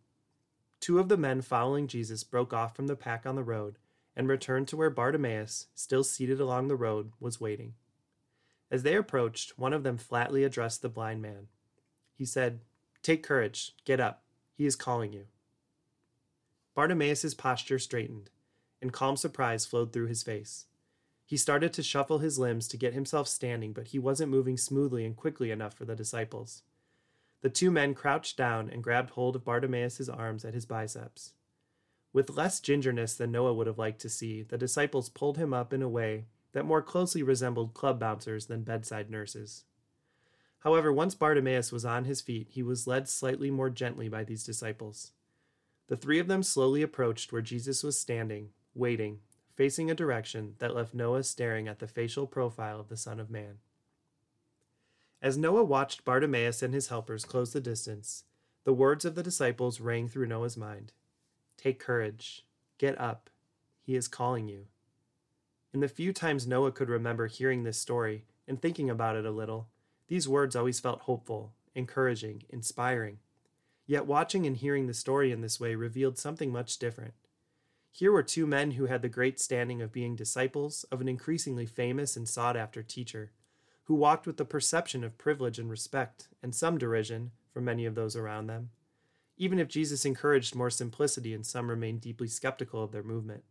Two 0.79 0.97
of 0.97 1.07
the 1.07 1.17
men 1.17 1.43
following 1.43 1.87
Jesus 1.87 2.23
broke 2.23 2.51
off 2.51 2.75
from 2.75 2.87
the 2.87 2.95
pack 2.95 3.27
on 3.27 3.35
the 3.35 3.43
road 3.43 3.77
and 4.15 4.27
returned 4.27 4.67
to 4.69 4.75
where 4.75 4.89
Bartimaeus, 4.89 5.67
still 5.75 6.03
seated 6.03 6.41
along 6.41 6.67
the 6.67 6.75
road, 6.75 7.11
was 7.19 7.39
waiting. 7.39 7.75
As 8.71 8.81
they 8.81 8.95
approached, 8.95 9.59
one 9.59 9.71
of 9.71 9.83
them 9.83 9.99
flatly 9.99 10.43
addressed 10.43 10.81
the 10.81 10.89
blind 10.89 11.21
man. 11.21 11.45
He 12.15 12.25
said, 12.25 12.61
Take 13.03 13.21
courage, 13.21 13.75
get 13.85 13.99
up, 13.99 14.23
he 14.57 14.65
is 14.65 14.75
calling 14.75 15.13
you. 15.13 15.25
Bartimaeus' 16.73 17.35
posture 17.35 17.77
straightened, 17.77 18.31
and 18.81 18.91
calm 18.91 19.15
surprise 19.15 19.67
flowed 19.67 19.93
through 19.93 20.07
his 20.07 20.23
face. 20.23 20.65
He 21.23 21.37
started 21.37 21.71
to 21.73 21.83
shuffle 21.83 22.17
his 22.17 22.39
limbs 22.39 22.67
to 22.69 22.77
get 22.77 22.95
himself 22.95 23.27
standing, 23.27 23.73
but 23.73 23.89
he 23.89 23.99
wasn't 23.99 24.31
moving 24.31 24.57
smoothly 24.57 25.05
and 25.05 25.15
quickly 25.15 25.51
enough 25.51 25.75
for 25.75 25.85
the 25.85 25.95
disciples. 25.95 26.63
The 27.41 27.49
two 27.49 27.71
men 27.71 27.93
crouched 27.93 28.37
down 28.37 28.69
and 28.69 28.83
grabbed 28.83 29.11
hold 29.11 29.35
of 29.35 29.45
Bartimaeus' 29.45 30.09
arms 30.09 30.43
at 30.43 30.53
his 30.53 30.65
biceps. 30.65 31.33
With 32.11 32.31
less 32.31 32.59
gingerness 32.59 33.15
than 33.15 33.31
Noah 33.31 33.53
would 33.53 33.67
have 33.67 33.77
liked 33.77 34.01
to 34.01 34.09
see, 34.09 34.41
the 34.41 34.57
disciples 34.57 35.09
pulled 35.09 35.37
him 35.37 35.53
up 35.53 35.71
in 35.71 35.81
a 35.81 35.89
way 35.89 36.25
that 36.51 36.65
more 36.65 36.81
closely 36.81 37.23
resembled 37.23 37.73
club 37.73 37.99
bouncers 37.99 38.47
than 38.47 38.63
bedside 38.63 39.09
nurses. 39.09 39.63
However, 40.59 40.91
once 40.91 41.15
Bartimaeus 41.15 41.71
was 41.71 41.85
on 41.85 42.05
his 42.05 42.19
feet, 42.19 42.49
he 42.49 42.63
was 42.63 42.87
led 42.87 43.07
slightly 43.07 43.49
more 43.49 43.69
gently 43.69 44.09
by 44.09 44.23
these 44.23 44.43
disciples. 44.43 45.11
The 45.87 45.95
three 45.95 46.19
of 46.19 46.27
them 46.27 46.43
slowly 46.43 46.81
approached 46.81 47.31
where 47.31 47.41
Jesus 47.41 47.83
was 47.83 47.97
standing, 47.97 48.49
waiting, 48.73 49.19
facing 49.55 49.89
a 49.89 49.95
direction 49.95 50.55
that 50.59 50.75
left 50.75 50.93
Noah 50.93 51.23
staring 51.23 51.67
at 51.67 51.79
the 51.79 51.87
facial 51.87 52.27
profile 52.27 52.79
of 52.79 52.89
the 52.89 52.97
Son 52.97 53.19
of 53.19 53.29
Man. 53.29 53.59
As 55.21 55.37
Noah 55.37 55.63
watched 55.63 56.05
Bartimaeus 56.05 56.63
and 56.63 56.73
his 56.73 56.87
helpers 56.87 57.25
close 57.25 57.51
the 57.51 57.59
distance, 57.59 58.23
the 58.63 58.73
words 58.73 59.03
of 59.03 59.15
the 59.15 59.23
disciples 59.23 59.81
rang 59.81 60.07
through 60.07 60.27
Noah's 60.27 60.57
mind 60.57 60.93
Take 61.57 61.79
courage, 61.79 62.45
get 62.77 62.99
up, 62.99 63.29
he 63.81 63.95
is 63.95 64.07
calling 64.07 64.47
you. 64.47 64.67
In 65.73 65.81
the 65.81 65.89
few 65.89 66.13
times 66.13 66.47
Noah 66.47 66.71
could 66.71 66.89
remember 66.89 67.27
hearing 67.27 67.63
this 67.63 67.77
story 67.77 68.23
and 68.47 68.61
thinking 68.61 68.89
about 68.89 69.17
it 69.17 69.25
a 69.25 69.31
little, 69.31 69.67
these 70.07 70.27
words 70.27 70.55
always 70.55 70.79
felt 70.79 71.01
hopeful, 71.01 71.53
encouraging, 71.75 72.43
inspiring. 72.49 73.19
Yet 73.85 74.05
watching 74.05 74.45
and 74.45 74.55
hearing 74.55 74.87
the 74.87 74.93
story 74.93 75.31
in 75.31 75.41
this 75.41 75.59
way 75.59 75.75
revealed 75.75 76.17
something 76.17 76.51
much 76.51 76.79
different. 76.79 77.13
Here 77.91 78.11
were 78.11 78.23
two 78.23 78.47
men 78.47 78.71
who 78.71 78.85
had 78.85 79.01
the 79.01 79.09
great 79.09 79.39
standing 79.39 79.81
of 79.81 79.91
being 79.91 80.15
disciples 80.15 80.85
of 80.91 81.01
an 81.01 81.09
increasingly 81.09 81.65
famous 81.65 82.15
and 82.15 82.27
sought 82.27 82.55
after 82.55 82.81
teacher, 82.81 83.31
who 83.89 83.95
walked 83.95 84.27
with 84.27 84.37
the 84.37 84.45
perception 84.45 85.03
of 85.03 85.17
privilege 85.17 85.57
and 85.57 85.67
respect, 85.67 86.27
and 86.43 86.53
some 86.53 86.77
derision 86.77 87.31
from 87.51 87.65
many 87.65 87.87
of 87.87 87.95
those 87.95 88.15
around 88.15 88.45
them. 88.45 88.69
Even 89.35 89.57
if 89.57 89.67
Jesus 89.67 90.05
encouraged 90.05 90.53
more 90.53 90.69
simplicity 90.69 91.33
and 91.33 91.43
some 91.43 91.71
remained 91.71 91.99
deeply 91.99 92.27
skeptical 92.27 92.83
of 92.83 92.91
their 92.91 93.01
movement. 93.01 93.43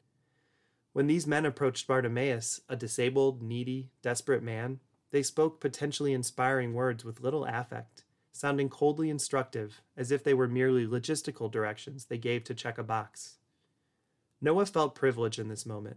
When 0.92 1.08
these 1.08 1.26
men 1.26 1.44
approached 1.44 1.88
Bartimaeus, 1.88 2.60
a 2.68 2.76
disabled, 2.76 3.42
needy, 3.42 3.90
desperate 4.00 4.44
man, 4.44 4.78
they 5.10 5.24
spoke 5.24 5.60
potentially 5.60 6.12
inspiring 6.12 6.72
words 6.72 7.04
with 7.04 7.20
little 7.20 7.44
affect, 7.44 8.04
sounding 8.30 8.68
coldly 8.68 9.10
instructive, 9.10 9.80
as 9.96 10.12
if 10.12 10.22
they 10.22 10.34
were 10.34 10.46
merely 10.46 10.86
logistical 10.86 11.50
directions 11.50 12.04
they 12.04 12.16
gave 12.16 12.44
to 12.44 12.54
check 12.54 12.78
a 12.78 12.84
box. 12.84 13.38
Noah 14.40 14.66
felt 14.66 14.94
privilege 14.94 15.40
in 15.40 15.48
this 15.48 15.66
moment. 15.66 15.96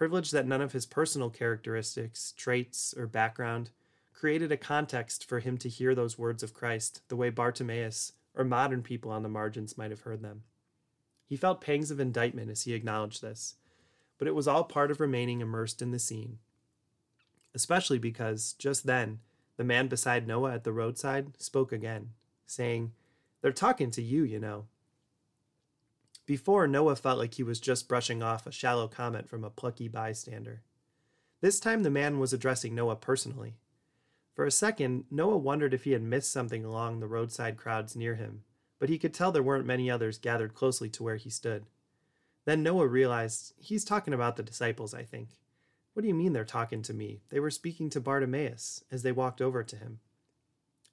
Privilege 0.00 0.30
that 0.30 0.46
none 0.46 0.62
of 0.62 0.72
his 0.72 0.86
personal 0.86 1.28
characteristics, 1.28 2.32
traits, 2.34 2.94
or 2.96 3.06
background 3.06 3.68
created 4.14 4.50
a 4.50 4.56
context 4.56 5.28
for 5.28 5.40
him 5.40 5.58
to 5.58 5.68
hear 5.68 5.94
those 5.94 6.16
words 6.16 6.42
of 6.42 6.54
Christ 6.54 7.02
the 7.08 7.16
way 7.16 7.28
Bartimaeus 7.28 8.14
or 8.34 8.42
modern 8.42 8.82
people 8.82 9.10
on 9.10 9.22
the 9.22 9.28
margins 9.28 9.76
might 9.76 9.90
have 9.90 10.00
heard 10.00 10.22
them. 10.22 10.44
He 11.26 11.36
felt 11.36 11.60
pangs 11.60 11.90
of 11.90 12.00
indictment 12.00 12.50
as 12.50 12.62
he 12.62 12.72
acknowledged 12.72 13.20
this, 13.20 13.56
but 14.16 14.26
it 14.26 14.34
was 14.34 14.48
all 14.48 14.64
part 14.64 14.90
of 14.90 15.00
remaining 15.00 15.42
immersed 15.42 15.82
in 15.82 15.90
the 15.90 15.98
scene. 15.98 16.38
Especially 17.54 17.98
because, 17.98 18.54
just 18.54 18.86
then, 18.86 19.18
the 19.58 19.64
man 19.64 19.86
beside 19.86 20.26
Noah 20.26 20.54
at 20.54 20.64
the 20.64 20.72
roadside 20.72 21.34
spoke 21.36 21.72
again, 21.72 22.12
saying, 22.46 22.92
They're 23.42 23.52
talking 23.52 23.90
to 23.90 24.02
you, 24.02 24.22
you 24.22 24.38
know. 24.38 24.64
Before, 26.26 26.66
Noah 26.66 26.96
felt 26.96 27.18
like 27.18 27.34
he 27.34 27.42
was 27.42 27.60
just 27.60 27.88
brushing 27.88 28.22
off 28.22 28.46
a 28.46 28.52
shallow 28.52 28.86
comment 28.88 29.28
from 29.28 29.44
a 29.44 29.50
plucky 29.50 29.88
bystander. 29.88 30.62
This 31.40 31.58
time, 31.58 31.82
the 31.82 31.90
man 31.90 32.18
was 32.18 32.32
addressing 32.32 32.74
Noah 32.74 32.96
personally. 32.96 33.56
For 34.34 34.44
a 34.44 34.50
second, 34.50 35.04
Noah 35.10 35.38
wondered 35.38 35.74
if 35.74 35.84
he 35.84 35.92
had 35.92 36.02
missed 36.02 36.32
something 36.32 36.64
along 36.64 37.00
the 37.00 37.06
roadside 37.06 37.56
crowds 37.56 37.96
near 37.96 38.14
him, 38.14 38.44
but 38.78 38.88
he 38.88 38.98
could 38.98 39.12
tell 39.12 39.32
there 39.32 39.42
weren't 39.42 39.66
many 39.66 39.90
others 39.90 40.18
gathered 40.18 40.54
closely 40.54 40.88
to 40.90 41.02
where 41.02 41.16
he 41.16 41.30
stood. 41.30 41.66
Then 42.44 42.62
Noah 42.62 42.86
realized 42.86 43.52
he's 43.58 43.84
talking 43.84 44.14
about 44.14 44.36
the 44.36 44.42
disciples, 44.42 44.94
I 44.94 45.02
think. 45.02 45.30
What 45.92 46.02
do 46.02 46.08
you 46.08 46.14
mean 46.14 46.32
they're 46.32 46.44
talking 46.44 46.82
to 46.82 46.94
me? 46.94 47.20
They 47.30 47.40
were 47.40 47.50
speaking 47.50 47.90
to 47.90 48.00
Bartimaeus 48.00 48.84
as 48.90 49.02
they 49.02 49.12
walked 49.12 49.40
over 49.40 49.62
to 49.62 49.76
him. 49.76 50.00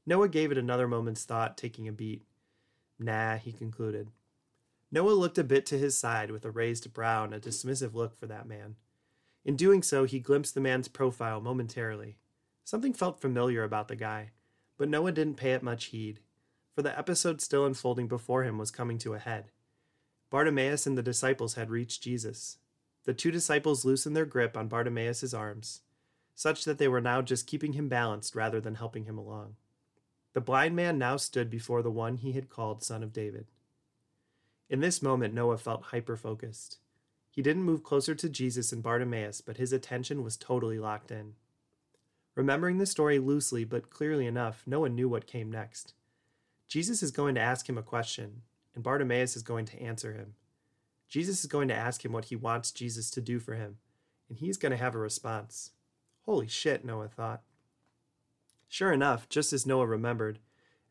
Noah 0.06 0.30
gave 0.30 0.52
it 0.52 0.58
another 0.58 0.88
moment's 0.88 1.24
thought, 1.24 1.58
taking 1.58 1.88
a 1.88 1.92
beat. 1.92 2.24
Nah, 2.98 3.38
he 3.38 3.52
concluded. 3.52 4.10
Noah 4.92 5.12
looked 5.12 5.38
a 5.38 5.44
bit 5.44 5.66
to 5.68 5.78
his 5.78 5.98
side 5.98 6.32
with 6.32 6.46
a 6.46 6.52
raised 6.52 6.94
brow 6.94 7.26
and 7.26 7.34
a 7.34 7.40
dismissive 7.40 7.94
look 7.94 8.16
for 8.16 8.26
that 8.28 8.48
man. 8.48 8.76
In 9.44 9.56
doing 9.56 9.84
so, 9.84 10.06
he 10.06 10.20
glimpsed 10.20 10.56
the 10.56 10.62
man's 10.62 10.88
profile 10.88 11.42
momentarily. 11.42 12.18
Something 12.64 12.94
felt 12.94 13.22
familiar 13.22 13.64
about 13.64 13.88
the 13.88 13.96
guy, 13.96 14.32
but 14.78 14.90
Noah 14.90 15.12
didn't 15.12 15.38
pay 15.38 15.54
it 15.54 15.64
much 15.64 15.86
heed, 15.86 16.20
for 16.74 16.82
the 16.82 16.98
episode 16.98 17.42
still 17.42 17.66
unfolding 17.66 18.08
before 18.08 18.44
him 18.44 18.58
was 18.58 18.72
coming 18.72 18.98
to 19.00 19.14
a 19.14 19.20
head. 19.20 19.52
Bartimaeus 20.30 20.86
and 20.86 20.98
the 20.98 21.04
disciples 21.04 21.56
had 21.56 21.70
reached 21.70 22.04
Jesus. 22.04 22.58
The 23.06 23.14
two 23.14 23.32
disciples 23.32 23.86
loosened 23.86 24.16
their 24.16 24.26
grip 24.26 24.58
on 24.58 24.68
Bartimaeus' 24.68 25.34
arms, 25.34 25.82
such 26.36 26.66
that 26.66 26.78
they 26.78 26.88
were 26.88 27.02
now 27.02 27.22
just 27.22 27.48
keeping 27.48 27.74
him 27.74 27.88
balanced 27.88 28.36
rather 28.36 28.60
than 28.60 28.76
helping 28.76 29.06
him 29.06 29.18
along. 29.18 29.56
The 30.34 30.42
blind 30.42 30.76
man 30.76 30.98
now 30.98 31.18
stood 31.18 31.50
before 31.50 31.82
the 31.82 31.90
one 31.90 32.18
he 32.18 32.34
had 32.34 32.50
called 32.50 32.84
Son 32.84 33.02
of 33.02 33.14
David. 33.14 33.48
In 34.70 34.82
this 34.82 35.02
moment, 35.02 35.34
Noah 35.34 35.58
felt 35.58 35.84
hyper 35.84 36.18
focused. 36.18 36.80
He 37.30 37.42
didn't 37.42 37.64
move 37.64 37.84
closer 37.84 38.16
to 38.16 38.30
Jesus 38.30 38.72
and 38.72 38.84
Bartimaeus, 38.84 39.42
but 39.42 39.58
his 39.58 39.72
attention 39.72 40.24
was 40.24 40.36
totally 40.36 40.80
locked 40.80 41.12
in. 41.12 41.34
Remembering 42.36 42.78
the 42.78 42.86
story 42.86 43.20
loosely 43.20 43.64
but 43.64 43.90
clearly 43.90 44.26
enough, 44.26 44.64
Noah 44.66 44.90
knew 44.90 45.08
what 45.08 45.28
came 45.28 45.52
next. 45.52 45.94
Jesus 46.68 47.02
is 47.02 47.12
going 47.12 47.36
to 47.36 47.42
ask 47.42 47.70
him 47.70 47.78
a 47.78 47.84
question, 47.84 48.42
and 48.76 48.84
Bartimaeus 48.84 49.36
is 49.36 49.44
going 49.44 49.66
to 49.66 49.82
answer 49.82 50.14
him. 50.14 50.34
Jesus 51.08 51.42
is 51.42 51.46
going 51.46 51.70
to 51.70 51.74
ask 51.74 52.04
him 52.04 52.12
what 52.12 52.26
he 52.26 52.36
wants 52.36 52.72
Jesus 52.72 53.10
to 53.12 53.22
do 53.22 53.40
for 53.40 53.54
him, 53.54 53.78
and 54.28 54.38
he's 54.38 54.58
going 54.58 54.72
to 54.72 54.78
have 54.78 54.96
a 54.96 55.00
response. 55.00 55.72
Holy 56.26 56.48
shit, 56.48 56.84
Noah 56.84 57.08
thought. 57.08 57.42
Sure 58.68 58.92
enough, 58.92 59.30
just 59.30 59.54
as 59.54 59.66
Noah 59.66 59.88
remembered, 59.88 60.40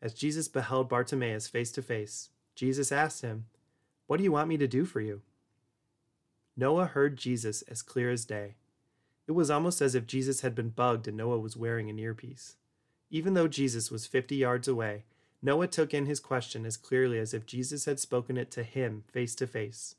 as 0.01 0.13
Jesus 0.13 0.47
beheld 0.47 0.89
Bartimaeus 0.89 1.47
face 1.47 1.71
to 1.73 1.81
face, 1.81 2.29
Jesus 2.55 2.91
asked 2.91 3.21
him, 3.21 3.45
What 4.07 4.17
do 4.17 4.23
you 4.23 4.31
want 4.31 4.49
me 4.49 4.57
to 4.57 4.67
do 4.67 4.85
for 4.85 5.01
you? 5.01 5.21
Noah 6.55 6.85
heard 6.85 7.17
Jesus 7.17 7.61
as 7.63 7.81
clear 7.81 8.09
as 8.09 8.25
day. 8.25 8.55
It 9.27 9.33
was 9.33 9.51
almost 9.51 9.81
as 9.81 9.93
if 9.93 10.07
Jesus 10.07 10.41
had 10.41 10.55
been 10.55 10.69
bugged 10.69 11.07
and 11.07 11.17
Noah 11.17 11.39
was 11.39 11.57
wearing 11.57 11.89
an 11.89 11.99
earpiece. 11.99 12.55
Even 13.09 13.33
though 13.33 13.47
Jesus 13.47 13.91
was 13.91 14.05
50 14.05 14.35
yards 14.35 14.67
away, 14.67 15.03
Noah 15.41 15.67
took 15.67 15.93
in 15.93 16.05
his 16.05 16.19
question 16.19 16.65
as 16.65 16.77
clearly 16.77 17.19
as 17.19 17.33
if 17.33 17.45
Jesus 17.45 17.85
had 17.85 17.99
spoken 17.99 18.37
it 18.37 18.49
to 18.51 18.63
him 18.63 19.03
face 19.11 19.35
to 19.35 19.45
face. 19.45 19.95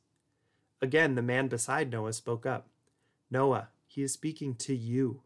Again, 0.80 1.14
the 1.14 1.22
man 1.22 1.48
beside 1.48 1.90
Noah 1.90 2.12
spoke 2.14 2.46
up 2.46 2.68
Noah, 3.30 3.68
he 3.86 4.02
is 4.02 4.12
speaking 4.12 4.54
to 4.54 4.74
you. 4.74 5.22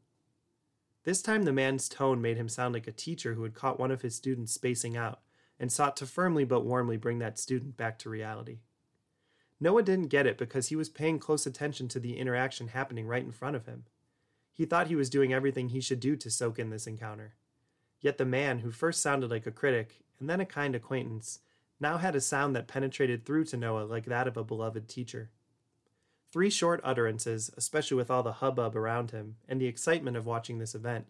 This 1.05 1.23
time, 1.23 1.45
the 1.45 1.53
man's 1.53 1.89
tone 1.89 2.21
made 2.21 2.37
him 2.37 2.49
sound 2.49 2.75
like 2.75 2.87
a 2.87 2.93
teacher 2.93 3.35
who 3.35 3.43
had 3.45 3.55
caught 3.55 3.79
one 3.79 3.91
of 3.91 4.03
his 4.03 4.15
students 4.15 4.53
spacing 4.53 4.97
out 4.97 5.21
and 5.59 5.71
sought 5.71 5.97
to 5.97 6.07
firmly 6.07 6.45
but 6.45 6.65
warmly 6.65 6.97
bring 6.97 7.21
that 7.21 7.39
student 7.39 7.77
back 7.77 7.99
to 8.01 8.11
reality. 8.11 8.59
Noah 9.63 9.85
didn't 9.85 10.09
get 10.09 10.27
it 10.27 10.39
because 10.39 10.69
he 10.69 10.77
was 10.77 10.89
paying 10.89 11.21
close 11.21 11.47
attention 11.47 11.87
to 11.87 12.01
the 12.01 12.19
interaction 12.19 12.67
happening 12.67 13.07
right 13.07 13.23
in 13.23 13.31
front 13.31 13.55
of 13.55 13.67
him. 13.67 13.85
He 14.53 14.65
thought 14.65 14.89
he 14.89 14.97
was 14.97 15.09
doing 15.09 15.33
everything 15.33 15.69
he 15.69 15.81
should 15.81 16.01
do 16.01 16.17
to 16.17 16.33
soak 16.33 16.59
in 16.59 16.71
this 16.71 16.89
encounter. 16.89 17.35
Yet 18.01 18.19
the 18.19 18.25
man, 18.25 18.59
who 18.59 18.73
first 18.73 19.01
sounded 19.01 19.31
like 19.31 19.47
a 19.47 19.53
critic 19.53 20.01
and 20.19 20.29
then 20.29 20.41
a 20.41 20.45
kind 20.45 20.75
acquaintance, 20.75 21.39
now 21.79 21.99
had 21.99 22.17
a 22.17 22.21
sound 22.21 22.57
that 22.57 22.67
penetrated 22.67 23.25
through 23.25 23.45
to 23.47 23.57
Noah 23.57 23.85
like 23.85 24.07
that 24.07 24.27
of 24.27 24.37
a 24.37 24.43
beloved 24.43 24.89
teacher. 24.89 25.31
Three 26.33 26.51
short 26.51 26.81
utterances, 26.83 27.53
especially 27.57 27.97
with 27.99 28.11
all 28.11 28.25
the 28.25 28.33
hubbub 28.33 28.75
around 28.75 29.13
him 29.13 29.37
and 29.49 29.61
the 29.61 29.69
excitement 29.69 30.17
of 30.17 30.27
watching 30.27 30.59
this 30.59 30.75
event, 30.75 31.07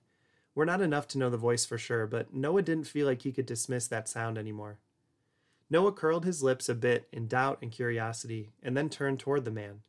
were 0.55 0.67
not 0.67 0.83
enough 0.83 1.09
to 1.09 1.19
know 1.19 1.31
the 1.31 1.39
voice 1.39 1.65
for 1.65 1.79
sure, 1.79 2.07
but 2.07 2.35
Noah 2.35 2.61
didn't 2.61 2.85
feel 2.85 3.07
like 3.07 3.23
he 3.23 3.33
could 3.33 3.47
dismiss 3.47 3.87
that 3.87 4.11
sound 4.11 4.37
anymore. 4.37 4.77
Noah 5.73 5.93
curled 5.93 6.27
his 6.27 6.43
lips 6.43 6.69
a 6.69 6.75
bit 6.75 7.09
in 7.13 7.27
doubt 7.27 7.61
and 7.63 7.73
curiosity, 7.73 8.51
and 8.63 8.77
then 8.77 8.91
turned 8.91 9.19
toward 9.19 9.47
the 9.47 9.51
man. 9.51 9.81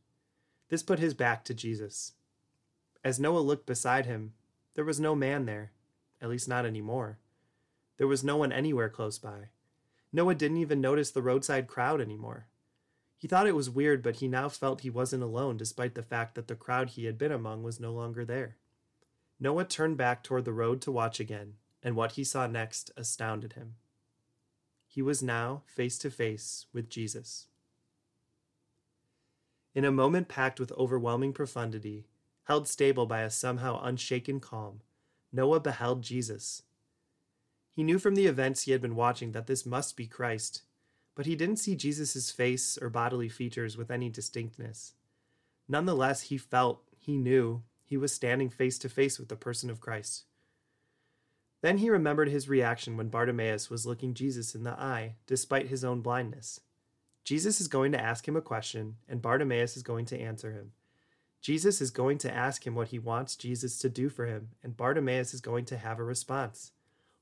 This 0.70 0.82
put 0.82 0.98
his 0.98 1.14
back 1.14 1.44
to 1.44 1.54
Jesus. 1.54 2.14
As 3.04 3.20
Noah 3.20 3.40
looked 3.40 3.66
beside 3.66 4.06
him, 4.06 4.32
there 4.76 4.86
was 4.86 5.02
no 5.02 5.14
man 5.14 5.46
there, 5.46 5.74
at 6.22 6.30
least 6.30 6.48
not 6.48 6.66
any 6.66 6.80
more. 6.80 7.20
There 7.98 8.08
was 8.08 8.24
no 8.24 8.38
one 8.38 8.54
anywhere 8.54 8.88
close 8.88 9.20
by. 9.20 9.50
Noah 10.14 10.36
didn't 10.36 10.56
even 10.56 10.80
notice 10.80 11.12
the 11.12 11.22
roadside 11.22 11.68
crowd 11.68 12.00
anymore. 12.00 12.48
He 13.18 13.28
thought 13.28 13.46
it 13.46 13.54
was 13.54 13.70
weird, 13.70 14.02
but 14.02 14.16
he 14.16 14.28
now 14.30 14.48
felt 14.48 14.82
he 14.82 14.90
wasn't 14.90 15.24
alone 15.24 15.58
despite 15.58 15.96
the 15.96 16.02
fact 16.02 16.36
that 16.36 16.48
the 16.48 16.56
crowd 16.56 16.92
he 16.92 17.08
had 17.08 17.18
been 17.18 17.34
among 17.34 17.62
was 17.62 17.82
no 17.82 17.92
longer 17.92 18.24
there. 18.24 18.56
Noah 19.38 19.66
turned 19.66 19.98
back 19.98 20.24
toward 20.24 20.46
the 20.46 20.54
road 20.54 20.80
to 20.84 20.94
watch 20.94 21.20
again, 21.20 21.56
and 21.84 21.98
what 21.98 22.14
he 22.14 22.24
saw 22.24 22.48
next 22.48 22.90
astounded 22.96 23.52
him. 23.52 23.76
He 24.94 25.02
was 25.02 25.24
now 25.24 25.64
face 25.66 25.98
to 25.98 26.12
face 26.12 26.68
with 26.72 26.88
Jesus. 26.88 27.48
In 29.74 29.86
a 29.86 29.92
moment 29.92 30.28
packed 30.28 30.60
with 30.60 30.72
overwhelming 30.74 31.34
profundity, 31.34 32.06
held 32.44 32.68
stable 32.68 33.08
by 33.08 33.22
a 33.22 33.32
somehow 33.32 33.82
unshaken 33.82 34.40
calm, 34.40 34.82
Noah 35.32 35.62
beheld 35.62 36.04
Jesus. 36.04 36.62
He 37.72 37.82
knew 37.82 37.98
from 37.98 38.14
the 38.14 38.28
events 38.28 38.62
he 38.62 38.72
had 38.72 38.84
been 38.84 38.96
watching 38.96 39.32
that 39.32 39.48
this 39.48 39.66
must 39.66 39.98
be 39.98 40.06
Christ, 40.06 40.62
but 41.16 41.26
he 41.26 41.36
didn't 41.36 41.58
see 41.58 41.76
Jesus' 41.76 42.30
face 42.30 42.78
or 42.80 42.92
bodily 42.92 43.30
features 43.30 43.76
with 43.76 43.90
any 43.90 44.12
distinctness. 44.12 44.94
Nonetheless, 45.68 46.22
he 46.22 46.38
felt, 46.38 46.84
he 47.00 47.18
knew, 47.18 47.64
he 47.84 47.98
was 47.98 48.14
standing 48.14 48.52
face 48.52 48.78
to 48.78 48.90
face 48.90 49.18
with 49.18 49.30
the 49.30 49.36
person 49.36 49.72
of 49.72 49.82
Christ. 49.82 50.26
Then 51.64 51.78
he 51.78 51.90
remembered 51.90 52.28
his 52.28 52.50
reaction 52.50 52.98
when 52.98 53.08
Bartimaeus 53.08 53.70
was 53.70 53.86
looking 53.86 54.14
Jesus 54.14 54.54
in 54.54 54.64
the 54.64 54.80
eye, 54.80 55.16
despite 55.26 55.70
his 55.70 55.86
own 55.86 56.02
blindness. 56.02 56.60
Jesus 57.24 57.62
is 57.62 57.70
going 57.70 57.94
to 57.94 58.02
ask 58.02 58.28
him 58.28 58.36
a 58.36 58.42
question, 58.42 58.98
and 59.08 59.22
Bartimaeus 59.22 59.78
is 59.78 59.84
going 59.84 60.06
to 60.08 60.20
answer 60.20 60.52
him. 60.52 60.74
Jesus 61.40 61.80
is 61.80 61.90
going 61.90 62.18
to 62.18 62.34
ask 62.34 62.68
him 62.68 62.76
what 62.76 62.90
he 62.90 63.00
wants 63.00 63.38
Jesus 63.38 63.80
to 63.80 63.88
do 63.88 64.10
for 64.10 64.26
him, 64.26 64.50
and 64.62 64.76
Bartimaeus 64.76 65.34
is 65.34 65.40
going 65.40 65.64
to 65.66 65.78
have 65.78 66.00
a 66.00 66.04
response. 66.04 66.74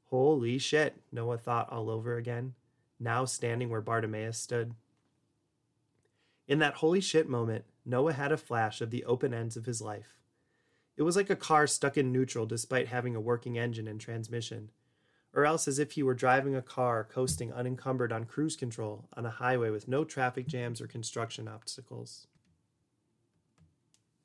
Holy 0.05 0.57
shit, 0.57 0.95
Noah 1.11 1.37
thought 1.37 1.71
all 1.71 1.91
over 1.91 2.17
again 2.17 2.55
now 2.99 3.25
standing 3.25 3.69
where 3.69 3.81
Bartimaeus 3.81 4.37
stood. 4.37 4.73
In 6.47 6.59
that 6.59 6.75
holy 6.75 7.01
shit 7.01 7.29
moment, 7.29 7.65
Noah 7.85 8.13
had 8.13 8.31
a 8.31 8.37
flash 8.37 8.81
of 8.81 8.91
the 8.91 9.05
open 9.05 9.33
ends 9.33 9.55
of 9.55 9.65
his 9.65 9.81
life. 9.81 10.20
It 10.97 11.03
was 11.03 11.15
like 11.15 11.29
a 11.29 11.35
car 11.35 11.67
stuck 11.67 11.97
in 11.97 12.11
neutral 12.11 12.45
despite 12.45 12.87
having 12.87 13.15
a 13.15 13.21
working 13.21 13.57
engine 13.57 13.87
and 13.87 13.99
transmission, 13.99 14.71
or 15.33 15.45
else 15.45 15.67
as 15.67 15.79
if 15.79 15.93
he 15.93 16.03
were 16.03 16.13
driving 16.13 16.55
a 16.55 16.61
car 16.61 17.03
coasting 17.03 17.53
unencumbered 17.53 18.11
on 18.11 18.25
cruise 18.25 18.55
control 18.55 19.07
on 19.13 19.25
a 19.25 19.29
highway 19.29 19.69
with 19.69 19.87
no 19.87 20.03
traffic 20.03 20.47
jams 20.47 20.81
or 20.81 20.87
construction 20.87 21.47
obstacles. 21.47 22.27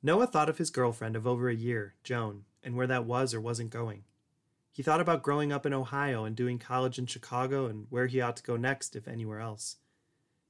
Noah 0.03 0.27
thought 0.27 0.49
of 0.49 0.57
his 0.57 0.69
girlfriend 0.69 1.15
of 1.15 1.25
over 1.25 1.49
a 1.49 1.55
year, 1.55 1.95
Joan, 2.03 2.43
and 2.61 2.75
where 2.75 2.87
that 2.87 3.05
was 3.05 3.33
or 3.33 3.41
wasn't 3.41 3.71
going. 3.71 4.03
He 4.71 4.83
thought 4.83 5.01
about 5.01 5.23
growing 5.23 5.51
up 5.51 5.65
in 5.65 5.73
Ohio 5.73 6.23
and 6.23 6.35
doing 6.35 6.59
college 6.59 6.99
in 6.99 7.07
Chicago 7.07 7.65
and 7.65 7.87
where 7.89 8.05
he 8.05 8.21
ought 8.21 8.37
to 8.37 8.43
go 8.43 8.57
next, 8.57 8.95
if 8.95 9.07
anywhere 9.07 9.39
else. 9.39 9.77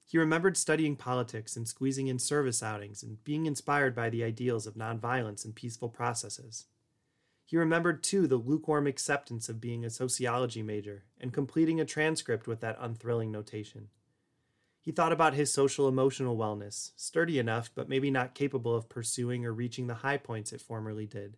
He 0.09 0.17
remembered 0.17 0.55
studying 0.55 0.95
politics 0.95 1.57
and 1.57 1.67
squeezing 1.67 2.07
in 2.07 2.17
service 2.17 2.63
outings 2.63 3.03
and 3.03 3.21
being 3.25 3.45
inspired 3.45 3.93
by 3.93 4.09
the 4.09 4.23
ideals 4.23 4.65
of 4.65 4.75
nonviolence 4.75 5.43
and 5.43 5.53
peaceful 5.53 5.89
processes. 5.89 6.65
He 7.45 7.57
remembered, 7.57 8.03
too, 8.03 8.25
the 8.25 8.37
lukewarm 8.37 8.87
acceptance 8.87 9.49
of 9.49 9.59
being 9.59 9.83
a 9.83 9.89
sociology 9.89 10.63
major 10.63 11.03
and 11.19 11.33
completing 11.33 11.81
a 11.81 11.85
transcript 11.85 12.47
with 12.47 12.61
that 12.61 12.77
unthrilling 12.79 13.33
notation. 13.33 13.89
He 14.79 14.93
thought 14.93 15.11
about 15.11 15.33
his 15.33 15.53
social 15.53 15.89
emotional 15.89 16.37
wellness, 16.37 16.91
sturdy 16.95 17.37
enough 17.37 17.69
but 17.75 17.89
maybe 17.89 18.09
not 18.09 18.33
capable 18.33 18.73
of 18.73 18.87
pursuing 18.87 19.45
or 19.45 19.51
reaching 19.51 19.87
the 19.87 19.95
high 19.95 20.17
points 20.17 20.53
it 20.53 20.61
formerly 20.61 21.05
did. 21.05 21.35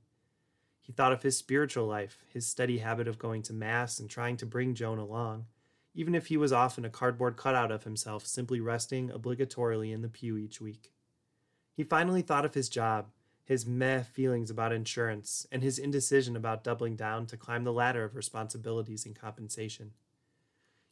He 0.80 0.94
thought 0.94 1.14
of 1.14 1.24
his 1.24 1.38
spiritual 1.38 1.88
life, 1.88 2.20
his 2.32 2.46
steady 2.46 2.78
habit 2.78 3.08
of 3.08 3.18
going 3.18 3.42
to 3.44 3.54
Mass 3.54 4.00
and 4.00 4.08
trying 4.08 4.38
to 4.38 4.46
bring 4.46 4.76
Joan 4.76 5.00
along, 5.00 5.48
even 5.93 6.15
if 6.15 6.28
he 6.28 6.38
was 6.38 6.54
often 6.54 6.86
a 6.86 6.89
cardboard 6.89 7.36
cutout 7.38 7.71
of 7.71 7.84
himself 7.84 8.25
simply 8.25 8.60
resting 8.60 9.10
obligatorily 9.10 9.93
in 9.93 10.02
the 10.02 10.10
pew 10.10 10.38
each 10.38 10.62
week. 10.62 10.93
He 11.73 11.84
finally 11.84 12.21
thought 12.21 12.45
of 12.45 12.54
his 12.54 12.69
job, 12.69 13.08
his 13.43 13.65
meh 13.65 14.04
feelings 14.04 14.49
about 14.49 14.71
insurance, 14.71 15.47
and 15.52 15.63
his 15.63 15.80
indecision 15.80 16.36
about 16.36 16.63
doubling 16.63 16.95
down 16.95 17.25
to 17.25 17.38
climb 17.38 17.63
the 17.63 17.73
ladder 17.73 18.04
of 18.04 18.15
responsibilities 18.15 19.06
and 19.06 19.15
compensation. 19.15 19.91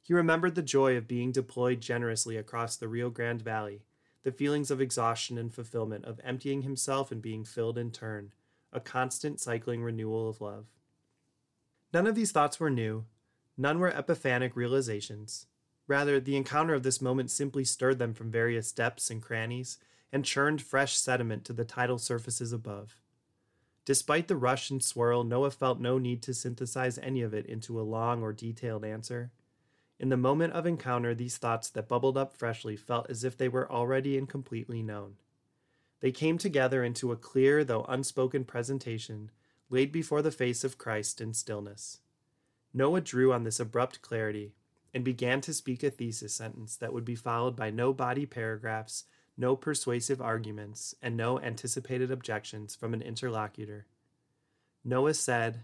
He 0.01 0.13
remembered 0.13 0.55
the 0.55 0.61
joy 0.63 0.95
of 0.95 1.07
being 1.07 1.31
deployed 1.31 1.81
generously 1.81 2.37
across 2.37 2.77
the 2.77 2.87
Rio 2.87 3.09
Grande 3.09 3.41
Valley, 3.41 3.83
the 4.23 4.31
feelings 4.31 4.71
of 4.71 4.81
exhaustion 4.81 5.37
and 5.37 5.53
fulfillment 5.53 6.05
of 6.05 6.19
emptying 6.23 6.63
himself 6.63 7.11
and 7.11 7.21
being 7.21 7.43
filled 7.43 7.77
in 7.77 7.91
turn, 7.91 8.31
a 8.73 8.79
constant 8.79 9.39
cycling 9.39 9.83
renewal 9.83 10.27
of 10.29 10.41
love. 10.41 10.65
None 11.93 12.07
of 12.07 12.15
these 12.15 12.31
thoughts 12.31 12.59
were 12.59 12.69
new, 12.69 13.05
none 13.57 13.79
were 13.79 13.89
epiphanic 13.89 14.55
realizations. 14.55 15.47
Rather, 15.87 16.19
the 16.19 16.35
encounter 16.35 16.73
of 16.73 16.83
this 16.83 17.01
moment 17.01 17.31
simply 17.31 17.63
stirred 17.63 17.97
them 17.97 18.13
from 18.13 18.29
various 18.29 18.71
depths 18.71 19.09
and 19.09 19.21
crannies 19.21 19.77
and 20.11 20.25
churned 20.25 20.61
fresh 20.61 20.97
sediment 20.97 21.45
to 21.45 21.53
the 21.53 21.65
tidal 21.65 21.97
surfaces 21.97 22.53
above. 22.53 23.01
Despite 23.85 24.27
the 24.27 24.35
rush 24.35 24.69
and 24.69 24.83
swirl, 24.83 25.23
Noah 25.23 25.51
felt 25.51 25.79
no 25.79 25.97
need 25.97 26.21
to 26.23 26.33
synthesize 26.33 26.97
any 26.97 27.21
of 27.21 27.33
it 27.33 27.45
into 27.45 27.79
a 27.79 27.83
long 27.83 28.21
or 28.21 28.33
detailed 28.33 28.83
answer. 28.83 29.31
In 29.99 30.09
the 30.09 30.17
moment 30.17 30.53
of 30.53 30.65
encounter, 30.65 31.15
these 31.15 31.37
thoughts 31.37 31.69
that 31.69 31.87
bubbled 31.87 32.17
up 32.17 32.33
freshly 32.33 32.75
felt 32.75 33.09
as 33.09 33.23
if 33.23 33.37
they 33.37 33.47
were 33.47 33.71
already 33.71 34.17
and 34.17 34.27
completely 34.27 34.83
known. 34.83 35.15
They 36.01 36.11
came 36.11 36.37
together 36.37 36.83
into 36.83 37.11
a 37.11 37.17
clear, 37.17 37.63
though 37.63 37.85
unspoken 37.85 38.43
presentation, 38.43 39.31
laid 39.69 39.91
before 39.91 40.21
the 40.21 40.31
face 40.31 40.63
of 40.63 40.77
Christ 40.77 41.19
in 41.19 41.33
stillness. 41.33 41.99
Noah 42.77 43.01
drew 43.01 43.33
on 43.33 43.43
this 43.43 43.59
abrupt 43.59 44.01
clarity 44.01 44.53
and 44.93 45.03
began 45.03 45.41
to 45.41 45.53
speak 45.53 45.83
a 45.83 45.89
thesis 45.89 46.33
sentence 46.33 46.75
that 46.77 46.93
would 46.93 47.05
be 47.05 47.15
followed 47.15 47.55
by 47.55 47.69
no 47.69 47.91
body 47.91 48.25
paragraphs, 48.25 49.05
no 49.35 49.55
persuasive 49.55 50.21
arguments, 50.21 50.95
and 51.01 51.17
no 51.17 51.39
anticipated 51.39 52.11
objections 52.11 52.75
from 52.75 52.93
an 52.93 53.01
interlocutor. 53.01 53.85
Noah 54.85 55.15
said, 55.15 55.63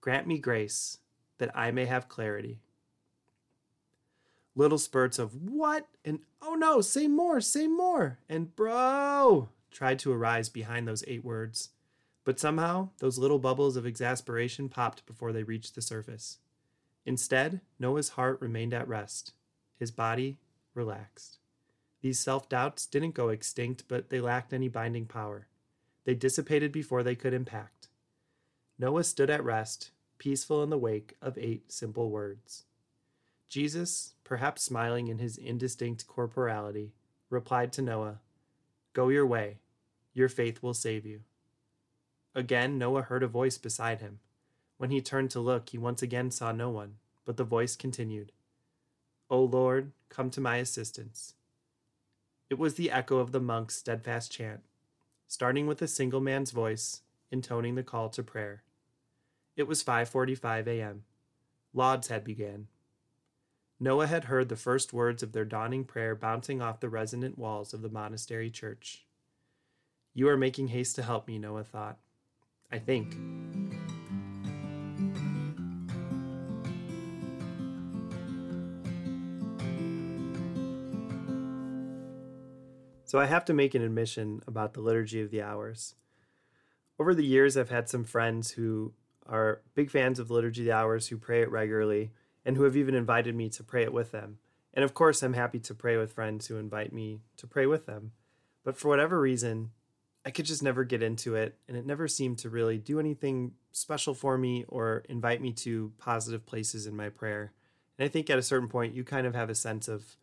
Grant 0.00 0.26
me 0.26 0.38
grace 0.38 0.98
that 1.38 1.50
I 1.56 1.70
may 1.70 1.86
have 1.86 2.08
clarity 2.08 2.60
little 4.56 4.78
spurts 4.78 5.18
of 5.18 5.34
what 5.34 5.86
and 6.04 6.20
oh 6.42 6.54
no, 6.54 6.80
say 6.80 7.06
more, 7.06 7.40
say 7.40 7.68
more, 7.68 8.18
and 8.28 8.56
bro 8.56 9.50
tried 9.70 9.98
to 10.00 10.12
arise 10.12 10.48
behind 10.48 10.88
those 10.88 11.04
eight 11.06 11.24
words. 11.24 11.68
But 12.26 12.40
somehow, 12.40 12.88
those 12.98 13.18
little 13.18 13.38
bubbles 13.38 13.76
of 13.76 13.86
exasperation 13.86 14.68
popped 14.68 15.06
before 15.06 15.32
they 15.32 15.44
reached 15.44 15.76
the 15.76 15.80
surface. 15.80 16.38
Instead, 17.04 17.60
Noah's 17.78 18.10
heart 18.10 18.40
remained 18.40 18.74
at 18.74 18.88
rest, 18.88 19.32
his 19.78 19.92
body 19.92 20.36
relaxed. 20.74 21.38
These 22.02 22.18
self 22.18 22.48
doubts 22.48 22.84
didn't 22.84 23.14
go 23.14 23.28
extinct, 23.28 23.84
but 23.86 24.10
they 24.10 24.20
lacked 24.20 24.52
any 24.52 24.66
binding 24.66 25.06
power. 25.06 25.46
They 26.04 26.16
dissipated 26.16 26.72
before 26.72 27.04
they 27.04 27.14
could 27.14 27.32
impact. 27.32 27.86
Noah 28.76 29.04
stood 29.04 29.30
at 29.30 29.44
rest, 29.44 29.92
peaceful 30.18 30.64
in 30.64 30.70
the 30.70 30.76
wake 30.78 31.14
of 31.22 31.38
eight 31.38 31.70
simple 31.70 32.10
words. 32.10 32.64
Jesus, 33.48 34.14
perhaps 34.24 34.62
smiling 34.62 35.06
in 35.06 35.20
his 35.20 35.38
indistinct 35.38 36.08
corporality, 36.08 36.92
replied 37.30 37.72
to 37.74 37.82
Noah, 37.82 38.18
Go 38.94 39.10
your 39.10 39.26
way, 39.26 39.58
your 40.12 40.28
faith 40.28 40.60
will 40.60 40.74
save 40.74 41.06
you. 41.06 41.20
Again, 42.36 42.76
Noah 42.76 43.00
heard 43.00 43.22
a 43.22 43.28
voice 43.28 43.56
beside 43.56 44.02
him. 44.02 44.20
When 44.76 44.90
he 44.90 45.00
turned 45.00 45.30
to 45.30 45.40
look, 45.40 45.70
he 45.70 45.78
once 45.78 46.02
again 46.02 46.30
saw 46.30 46.52
no 46.52 46.68
one, 46.68 46.96
but 47.24 47.38
the 47.38 47.44
voice 47.44 47.74
continued, 47.76 48.30
O 49.30 49.42
Lord, 49.42 49.92
come 50.10 50.28
to 50.30 50.40
my 50.42 50.58
assistance. 50.58 51.32
It 52.50 52.58
was 52.58 52.74
the 52.74 52.90
echo 52.90 53.20
of 53.20 53.32
the 53.32 53.40
monk's 53.40 53.76
steadfast 53.76 54.30
chant, 54.30 54.60
starting 55.26 55.66
with 55.66 55.80
a 55.80 55.88
single 55.88 56.20
man's 56.20 56.50
voice, 56.50 57.00
intoning 57.30 57.74
the 57.74 57.82
call 57.82 58.10
to 58.10 58.22
prayer. 58.22 58.64
It 59.56 59.66
was 59.66 59.82
5:45 59.82 60.66
a.m. 60.66 61.04
Lauds 61.72 62.08
had 62.08 62.22
began. 62.22 62.68
Noah 63.80 64.08
had 64.08 64.24
heard 64.24 64.50
the 64.50 64.56
first 64.56 64.92
words 64.92 65.22
of 65.22 65.32
their 65.32 65.46
dawning 65.46 65.84
prayer 65.86 66.14
bouncing 66.14 66.60
off 66.60 66.80
the 66.80 66.90
resonant 66.90 67.38
walls 67.38 67.72
of 67.72 67.80
the 67.80 67.88
monastery 67.88 68.50
church. 68.50 69.06
You 70.12 70.28
are 70.28 70.36
making 70.36 70.68
haste 70.68 70.96
to 70.96 71.02
help 71.02 71.26
me, 71.26 71.38
Noah 71.38 71.64
thought. 71.64 71.98
I 72.70 72.78
think. 72.78 73.14
So 83.04 83.20
I 83.20 83.26
have 83.26 83.44
to 83.44 83.54
make 83.54 83.74
an 83.74 83.82
admission 83.82 84.42
about 84.48 84.74
the 84.74 84.80
Liturgy 84.80 85.20
of 85.20 85.30
the 85.30 85.40
Hours. 85.40 85.94
Over 86.98 87.14
the 87.14 87.24
years, 87.24 87.56
I've 87.56 87.70
had 87.70 87.88
some 87.88 88.04
friends 88.04 88.50
who 88.50 88.94
are 89.24 89.62
big 89.74 89.90
fans 89.90 90.18
of 90.18 90.28
the 90.28 90.34
Liturgy 90.34 90.62
of 90.62 90.66
the 90.66 90.72
Hours 90.72 91.08
who 91.08 91.16
pray 91.16 91.42
it 91.42 91.50
regularly 91.50 92.10
and 92.44 92.56
who 92.56 92.64
have 92.64 92.76
even 92.76 92.94
invited 92.94 93.34
me 93.34 93.48
to 93.50 93.62
pray 93.62 93.84
it 93.84 93.92
with 93.92 94.10
them. 94.10 94.38
And 94.74 94.84
of 94.84 94.92
course, 94.92 95.22
I'm 95.22 95.34
happy 95.34 95.60
to 95.60 95.74
pray 95.74 95.96
with 95.96 96.12
friends 96.12 96.48
who 96.48 96.56
invite 96.56 96.92
me 96.92 97.20
to 97.36 97.46
pray 97.46 97.66
with 97.66 97.86
them. 97.86 98.12
But 98.64 98.76
for 98.76 98.88
whatever 98.88 99.20
reason, 99.20 99.70
I 100.26 100.30
could 100.30 100.44
just 100.44 100.62
never 100.62 100.82
get 100.82 101.04
into 101.04 101.36
it, 101.36 101.56
and 101.68 101.76
it 101.76 101.86
never 101.86 102.08
seemed 102.08 102.38
to 102.38 102.50
really 102.50 102.78
do 102.78 102.98
anything 102.98 103.52
special 103.70 104.12
for 104.12 104.36
me 104.36 104.64
or 104.66 105.04
invite 105.08 105.40
me 105.40 105.52
to 105.52 105.92
positive 105.98 106.44
places 106.44 106.84
in 106.84 106.96
my 106.96 107.10
prayer. 107.10 107.52
And 107.96 108.04
I 108.04 108.08
think 108.08 108.28
at 108.28 108.38
a 108.38 108.42
certain 108.42 108.68
point, 108.68 108.92
you 108.92 109.04
kind 109.04 109.28
of 109.28 109.36
have 109.36 109.50
a 109.50 109.54
sense 109.54 109.86
of 109.86 110.16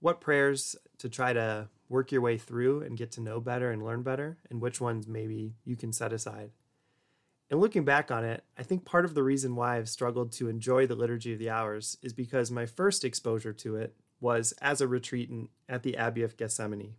what 0.00 0.20
prayers 0.20 0.74
to 0.98 1.08
try 1.08 1.32
to 1.32 1.68
work 1.88 2.10
your 2.10 2.22
way 2.22 2.38
through 2.38 2.82
and 2.82 2.98
get 2.98 3.12
to 3.12 3.20
know 3.20 3.38
better 3.38 3.70
and 3.70 3.84
learn 3.84 4.02
better, 4.02 4.38
and 4.50 4.60
which 4.60 4.80
ones 4.80 5.06
maybe 5.06 5.54
you 5.64 5.76
can 5.76 5.92
set 5.92 6.12
aside. 6.12 6.50
And 7.48 7.60
looking 7.60 7.84
back 7.84 8.10
on 8.10 8.24
it, 8.24 8.42
I 8.58 8.64
think 8.64 8.84
part 8.84 9.04
of 9.04 9.14
the 9.14 9.22
reason 9.22 9.54
why 9.54 9.76
I've 9.76 9.88
struggled 9.88 10.32
to 10.32 10.48
enjoy 10.48 10.88
the 10.88 10.96
Liturgy 10.96 11.32
of 11.34 11.38
the 11.38 11.50
Hours 11.50 11.98
is 12.02 12.12
because 12.12 12.50
my 12.50 12.66
first 12.66 13.04
exposure 13.04 13.52
to 13.52 13.76
it 13.76 13.94
was 14.18 14.50
as 14.60 14.80
a 14.80 14.88
retreatant 14.88 15.50
at 15.68 15.84
the 15.84 15.96
Abbey 15.96 16.22
of 16.22 16.36
Gethsemani. 16.36 16.94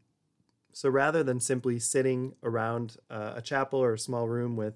So 0.77 0.89
rather 0.89 1.23
than 1.23 1.39
simply 1.39 1.79
sitting 1.79 2.35
around 2.43 2.97
uh, 3.09 3.33
a 3.35 3.41
chapel 3.41 3.79
or 3.79 3.93
a 3.93 3.97
small 3.97 4.27
room 4.27 4.55
with 4.55 4.75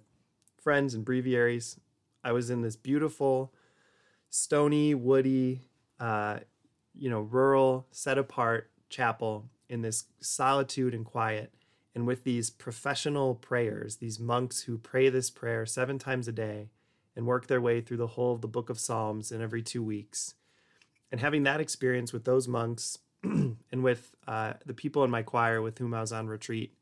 friends 0.59 0.95
and 0.95 1.05
breviaries, 1.05 1.77
I 2.23 2.31
was 2.31 2.49
in 2.49 2.63
this 2.63 2.75
beautiful, 2.75 3.53
stony, 4.27 4.95
woody, 4.95 5.61
uh, 5.99 6.39
you 6.95 7.07
know, 7.07 7.21
rural, 7.21 7.85
set 7.91 8.17
apart 8.17 8.71
chapel 8.89 9.51
in 9.69 9.83
this 9.83 10.05
solitude 10.19 10.95
and 10.95 11.05
quiet 11.05 11.53
and 11.93 12.07
with 12.07 12.23
these 12.23 12.49
professional 12.49 13.35
prayers, 13.35 13.97
these 13.97 14.19
monks 14.19 14.61
who 14.61 14.79
pray 14.79 15.07
this 15.07 15.29
prayer 15.29 15.67
seven 15.67 15.99
times 15.99 16.27
a 16.27 16.31
day 16.31 16.71
and 17.15 17.27
work 17.27 17.45
their 17.45 17.61
way 17.61 17.79
through 17.79 17.97
the 17.97 18.07
whole 18.07 18.33
of 18.33 18.41
the 18.41 18.47
book 18.47 18.71
of 18.71 18.79
Psalms 18.79 19.31
in 19.31 19.39
every 19.39 19.61
two 19.61 19.83
weeks. 19.83 20.33
And 21.11 21.21
having 21.21 21.43
that 21.43 21.61
experience 21.61 22.11
with 22.11 22.25
those 22.25 22.47
monks 22.47 22.97
and 23.23 23.83
with 23.83 24.15
uh, 24.27 24.53
the 24.65 24.73
people 24.73 25.03
in 25.03 25.11
my 25.11 25.23
choir 25.23 25.61
with 25.61 25.77
whom 25.77 25.93
I 25.93 26.01
was 26.01 26.11
on 26.11 26.27
retreat, 26.27 26.73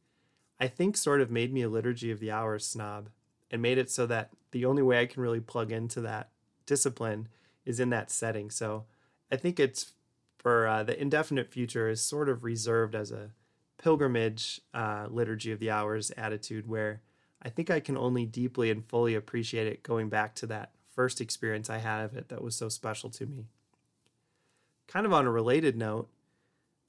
I 0.60 0.68
think 0.68 0.98
sort 0.98 1.22
of 1.22 1.32
made 1.32 1.54
me 1.54 1.62
a 1.62 1.70
liturgy 1.70 2.12
of 2.12 2.20
the 2.20 2.32
hours 2.32 2.66
snob 2.66 3.10
and 3.52 3.62
made 3.62 3.78
it 3.78 3.90
so 3.90 4.06
that 4.08 4.30
the 4.52 4.66
only 4.66 4.82
way 4.82 5.00
I 5.00 5.06
can 5.06 5.22
really 5.22 5.40
plug 5.40 5.72
into 5.72 6.02
that 6.02 6.30
discipline 6.66 7.28
is 7.66 7.80
in 7.80 7.90
that 7.90 8.12
setting. 8.12 8.50
So 8.50 8.86
I 9.32 9.36
think 9.36 9.60
it's 9.60 9.94
for 10.38 10.68
uh, 10.68 10.84
the 10.84 11.00
indefinite 11.00 11.52
future 11.52 11.90
is 11.90 12.02
sort 12.02 12.30
of 12.30 12.44
reserved 12.44 12.96
as 12.96 13.12
a 13.12 13.32
pilgrimage 13.78 14.62
uh, 14.74 15.08
liturgy 15.10 15.52
of 15.52 15.60
the 15.60 15.72
hours 15.72 16.12
attitude 16.18 16.68
where 16.68 17.02
I 17.42 17.50
think 17.50 17.70
I 17.70 17.80
can 17.80 17.98
only 17.98 18.26
deeply 18.26 18.70
and 18.70 18.86
fully 18.86 19.16
appreciate 19.16 19.68
it 19.68 19.84
going 19.84 20.10
back 20.10 20.36
to 20.36 20.48
that 20.48 20.72
first 20.94 21.22
experience 21.22 21.70
I 21.70 21.78
had 21.78 22.04
of 22.04 22.16
it 22.16 22.30
that 22.30 22.42
was 22.42 22.56
so 22.56 22.68
special 22.68 23.10
to 23.12 23.26
me. 23.26 23.46
Kind 24.88 25.06
of 25.06 25.14
on 25.14 25.26
a 25.26 25.32
related 25.32 25.78
note, 25.78 26.10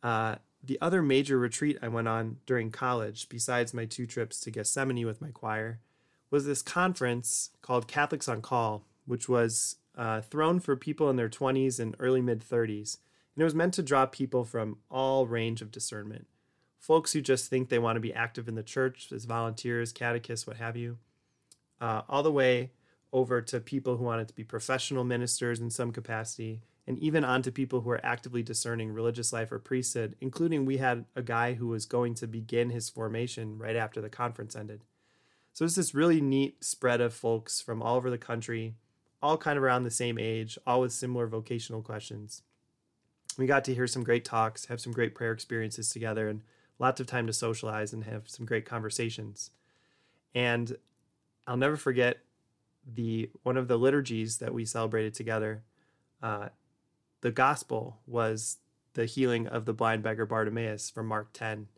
uh, 0.03 0.37
the 0.63 0.79
other 0.81 1.03
major 1.03 1.39
retreat 1.39 1.79
I 1.83 1.89
went 1.89 2.09
on 2.09 2.39
during 2.47 2.71
college, 2.71 3.29
besides 3.29 3.75
my 3.75 3.85
two 3.85 4.07
trips 4.07 4.41
to 4.41 4.51
Gethsemani 4.51 5.05
with 5.05 5.21
my 5.21 5.31
choir, 5.31 5.81
was 6.31 6.47
this 6.47 6.63
conference 6.63 7.51
called 7.63 7.89
Catholics 7.89 8.29
on 8.29 8.43
Call, 8.43 8.85
which 9.07 9.29
was 9.29 9.77
uh, 9.97 10.21
thrown 10.21 10.61
for 10.61 10.77
people 10.77 11.11
in 11.11 11.17
their 11.17 11.29
20s 11.29 11.81
and 11.81 11.97
early 11.99 12.21
mid 12.21 12.41
30s. 12.41 12.99
And 13.35 13.43
it 13.43 13.45
was 13.45 13.55
meant 13.55 13.75
to 13.75 13.83
draw 13.83 14.07
people 14.07 14.45
from 14.45 14.79
all 14.91 15.27
range 15.27 15.63
of 15.63 15.71
discernment 15.71 16.27
folks 16.81 17.13
who 17.13 17.21
just 17.21 17.49
think 17.49 17.69
they 17.69 17.79
want 17.79 17.97
to 17.97 18.01
be 18.01 18.13
active 18.13 18.49
in 18.49 18.55
the 18.55 18.63
church 18.63 19.13
as 19.13 19.27
volunteers, 19.27 19.93
catechists, 19.93 20.47
what 20.47 20.57
have 20.57 20.77
you, 20.77 20.99
uh, 21.81 22.03
all 22.09 22.23
the 22.23 22.33
way 22.33 22.73
over 23.13 23.43
to 23.43 23.61
people 23.61 23.97
who 23.97 24.05
wanted 24.05 24.27
to 24.27 24.35
be 24.35 24.43
professional 24.43 25.05
ministers 25.05 25.61
in 25.61 25.71
some 25.71 25.93
capacity, 25.93 26.63
and 26.91 26.99
even 26.99 27.25
on 27.25 27.41
to 27.41 27.53
people 27.53 27.83
who 27.83 27.91
are 27.91 28.05
actively 28.05 28.43
discerning 28.43 28.93
religious 28.93 29.33
life 29.33 29.53
or 29.53 29.61
priesthood, 29.61 30.17
including 30.21 30.65
we 30.65 30.79
had 30.79 31.05
a 31.15 31.23
guy 31.23 31.55
who 31.55 31.69
was 31.69 31.87
going 31.87 32.15
to 32.15 32.27
begin 32.27 32.71
his 32.71 32.91
formation 32.91 33.57
right 33.57 33.77
after 33.77 34.01
the 34.01 34.09
conference 34.09 34.57
ended. 34.57 34.83
So 35.53 35.65
it's 35.65 35.77
this 35.77 35.95
really 35.95 36.21
neat 36.21 36.65
spread 36.65 37.01
of 37.01 37.15
folks 37.15 37.61
from 37.61 37.81
all 37.81 37.95
over 37.95 38.11
the 38.11 38.19
country, 38.19 38.75
all 39.23 39.37
kind 39.37 39.57
of 39.57 39.63
around 39.63 39.85
the 39.85 39.91
same 39.93 40.19
age, 40.19 40.59
all 40.67 40.81
with 40.81 40.93
similar 40.93 41.29
vocational 41.29 41.81
questions. 41.81 42.43
We 43.39 43.47
got 43.47 43.63
to 43.67 43.75
hear 43.75 43.87
some 43.87 44.03
great 44.03 44.25
talks, 44.25 44.65
have 44.65 44.81
some 44.81 44.93
great 44.93 45.15
prayer 45.15 45.31
experiences 45.31 45.91
together, 45.91 46.29
and 46.29 46.43
lots 46.81 47.01
of 47.01 47.07
time 47.07 47.29
to 47.29 47.33
socialize 47.33 47.93
and 47.93 48.03
have 48.03 48.29
some 48.29 48.45
great 48.45 48.67
conversations. 48.67 49.53
And 50.35 50.77
I'll 51.47 51.57
never 51.57 51.77
forget 51.77 52.17
the 52.85 53.31
one 53.45 53.57
of 53.57 53.69
the 53.69 53.79
liturgies 53.79 54.39
that 54.39 54.53
we 54.53 54.65
celebrated 54.65 55.15
together. 55.15 55.63
Uh, 56.21 56.49
the 57.21 57.31
gospel 57.31 58.01
was 58.07 58.59
the 58.95 59.07
healing 59.07 59.47
of 59.47 59.65
the 59.65 59.73
blind 59.73 60.03
beggar 60.03 60.27
Bartimaeus 60.27 60.91
from 60.91 61.07
Mark 61.07 61.33
10. 61.33 61.69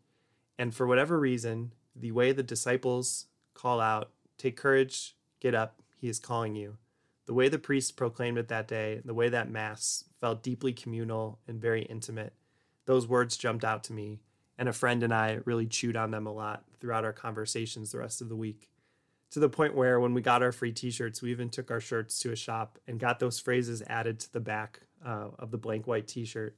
And 0.58 0.74
for 0.74 0.86
whatever 0.86 1.18
reason, 1.18 1.72
the 1.94 2.12
way 2.12 2.32
the 2.32 2.42
disciples 2.42 3.26
call 3.54 3.80
out, 3.80 4.10
Take 4.38 4.56
courage, 4.56 5.14
get 5.40 5.54
up, 5.54 5.82
he 5.96 6.08
is 6.08 6.18
calling 6.18 6.56
you. 6.56 6.78
The 7.26 7.34
way 7.34 7.48
the 7.48 7.58
priest 7.58 7.96
proclaimed 7.96 8.38
it 8.38 8.48
that 8.48 8.66
day, 8.66 9.00
the 9.04 9.14
way 9.14 9.28
that 9.28 9.50
Mass 9.50 10.04
felt 10.20 10.42
deeply 10.42 10.72
communal 10.72 11.38
and 11.46 11.60
very 11.60 11.82
intimate, 11.82 12.32
those 12.86 13.06
words 13.06 13.36
jumped 13.36 13.64
out 13.64 13.84
to 13.84 13.92
me 13.92 14.20
and 14.58 14.68
a 14.68 14.72
friend 14.72 15.02
and 15.02 15.14
I 15.14 15.40
really 15.44 15.66
chewed 15.66 15.96
on 15.96 16.10
them 16.10 16.26
a 16.26 16.32
lot 16.32 16.64
throughout 16.80 17.04
our 17.04 17.12
conversations 17.12 17.92
the 17.92 17.98
rest 17.98 18.20
of 18.20 18.28
the 18.28 18.36
week. 18.36 18.68
To 19.30 19.40
the 19.40 19.48
point 19.48 19.74
where 19.74 19.98
when 19.98 20.12
we 20.12 20.20
got 20.20 20.42
our 20.42 20.52
free 20.52 20.72
t 20.72 20.90
shirts, 20.90 21.22
we 21.22 21.30
even 21.30 21.48
took 21.48 21.70
our 21.70 21.80
shirts 21.80 22.18
to 22.20 22.32
a 22.32 22.36
shop 22.36 22.78
and 22.86 23.00
got 23.00 23.18
those 23.18 23.38
phrases 23.38 23.82
added 23.86 24.20
to 24.20 24.32
the 24.32 24.40
back 24.40 24.80
uh, 25.04 25.28
of 25.38 25.50
the 25.50 25.58
blank 25.58 25.86
white 25.86 26.08
t 26.08 26.24
shirt 26.24 26.56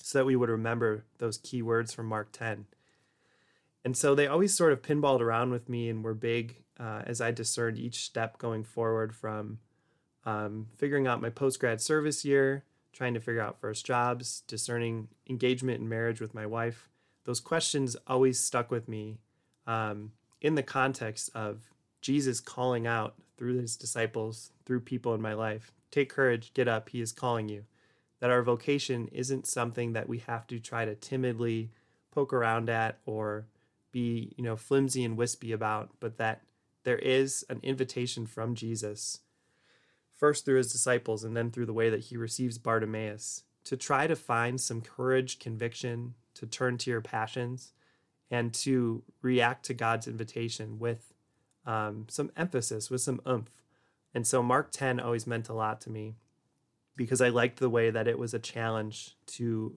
so 0.00 0.18
that 0.18 0.24
we 0.24 0.36
would 0.36 0.48
remember 0.48 1.04
those 1.18 1.38
key 1.38 1.62
words 1.62 1.92
from 1.92 2.06
Mark 2.06 2.32
10. 2.32 2.66
And 3.84 3.96
so 3.96 4.14
they 4.14 4.26
always 4.26 4.54
sort 4.54 4.72
of 4.72 4.82
pinballed 4.82 5.20
around 5.20 5.50
with 5.50 5.68
me 5.68 5.88
and 5.88 6.04
were 6.04 6.14
big 6.14 6.62
uh, 6.78 7.02
as 7.06 7.20
I 7.20 7.30
discerned 7.30 7.78
each 7.78 8.04
step 8.04 8.38
going 8.38 8.64
forward 8.64 9.14
from 9.14 9.58
um, 10.24 10.66
figuring 10.76 11.06
out 11.06 11.20
my 11.20 11.30
post 11.30 11.60
grad 11.60 11.80
service 11.80 12.24
year 12.24 12.64
trying 12.92 13.14
to 13.14 13.20
figure 13.20 13.40
out 13.40 13.58
first 13.60 13.86
jobs, 13.86 14.42
discerning 14.46 15.08
engagement 15.28 15.80
and 15.80 15.88
marriage 15.88 16.20
with 16.20 16.34
my 16.34 16.46
wife. 16.46 16.88
Those 17.24 17.40
questions 17.40 17.96
always 18.06 18.38
stuck 18.38 18.70
with 18.70 18.88
me 18.88 19.18
um, 19.66 20.12
in 20.40 20.54
the 20.54 20.62
context 20.62 21.30
of 21.34 21.71
Jesus 22.02 22.40
calling 22.40 22.86
out 22.86 23.14
through 23.38 23.58
his 23.58 23.76
disciples, 23.76 24.50
through 24.66 24.80
people 24.80 25.14
in 25.14 25.22
my 25.22 25.32
life 25.32 25.72
take 25.92 26.08
courage, 26.08 26.52
get 26.54 26.66
up, 26.66 26.88
he 26.88 27.00
is 27.00 27.12
calling 27.12 27.48
you. 27.48 27.64
That 28.18 28.30
our 28.30 28.42
vocation 28.42 29.08
isn't 29.12 29.46
something 29.46 29.92
that 29.92 30.08
we 30.08 30.18
have 30.18 30.46
to 30.48 30.58
try 30.58 30.84
to 30.84 30.94
timidly 30.94 31.70
poke 32.10 32.32
around 32.32 32.68
at 32.68 32.98
or 33.04 33.46
be, 33.92 34.32
you 34.36 34.42
know, 34.42 34.56
flimsy 34.56 35.04
and 35.04 35.16
wispy 35.16 35.52
about, 35.52 35.90
but 36.00 36.16
that 36.16 36.42
there 36.84 36.98
is 36.98 37.44
an 37.48 37.60
invitation 37.62 38.26
from 38.26 38.54
Jesus 38.54 39.20
first 40.10 40.44
through 40.44 40.56
his 40.56 40.72
disciples 40.72 41.24
and 41.24 41.36
then 41.36 41.50
through 41.50 41.66
the 41.66 41.72
way 41.72 41.90
that 41.90 42.04
he 42.04 42.16
receives 42.16 42.58
Bartimaeus, 42.58 43.42
to 43.64 43.76
try 43.76 44.06
to 44.06 44.16
find 44.16 44.60
some 44.60 44.80
courage, 44.80 45.38
conviction, 45.38 46.14
to 46.34 46.46
turn 46.46 46.78
to 46.78 46.90
your 46.90 47.00
passions, 47.00 47.72
and 48.30 48.54
to 48.54 49.02
react 49.20 49.64
to 49.66 49.74
God's 49.74 50.06
invitation 50.08 50.78
with 50.78 51.11
um, 51.66 52.06
some 52.08 52.30
emphasis, 52.36 52.90
with 52.90 53.00
some 53.00 53.20
oomph. 53.26 53.62
And 54.14 54.26
so 54.26 54.42
Mark 54.42 54.70
10 54.72 55.00
always 55.00 55.26
meant 55.26 55.48
a 55.48 55.54
lot 55.54 55.80
to 55.82 55.90
me 55.90 56.16
because 56.96 57.20
I 57.20 57.28
liked 57.28 57.58
the 57.58 57.70
way 57.70 57.90
that 57.90 58.08
it 58.08 58.18
was 58.18 58.34
a 58.34 58.38
challenge 58.38 59.16
to 59.28 59.76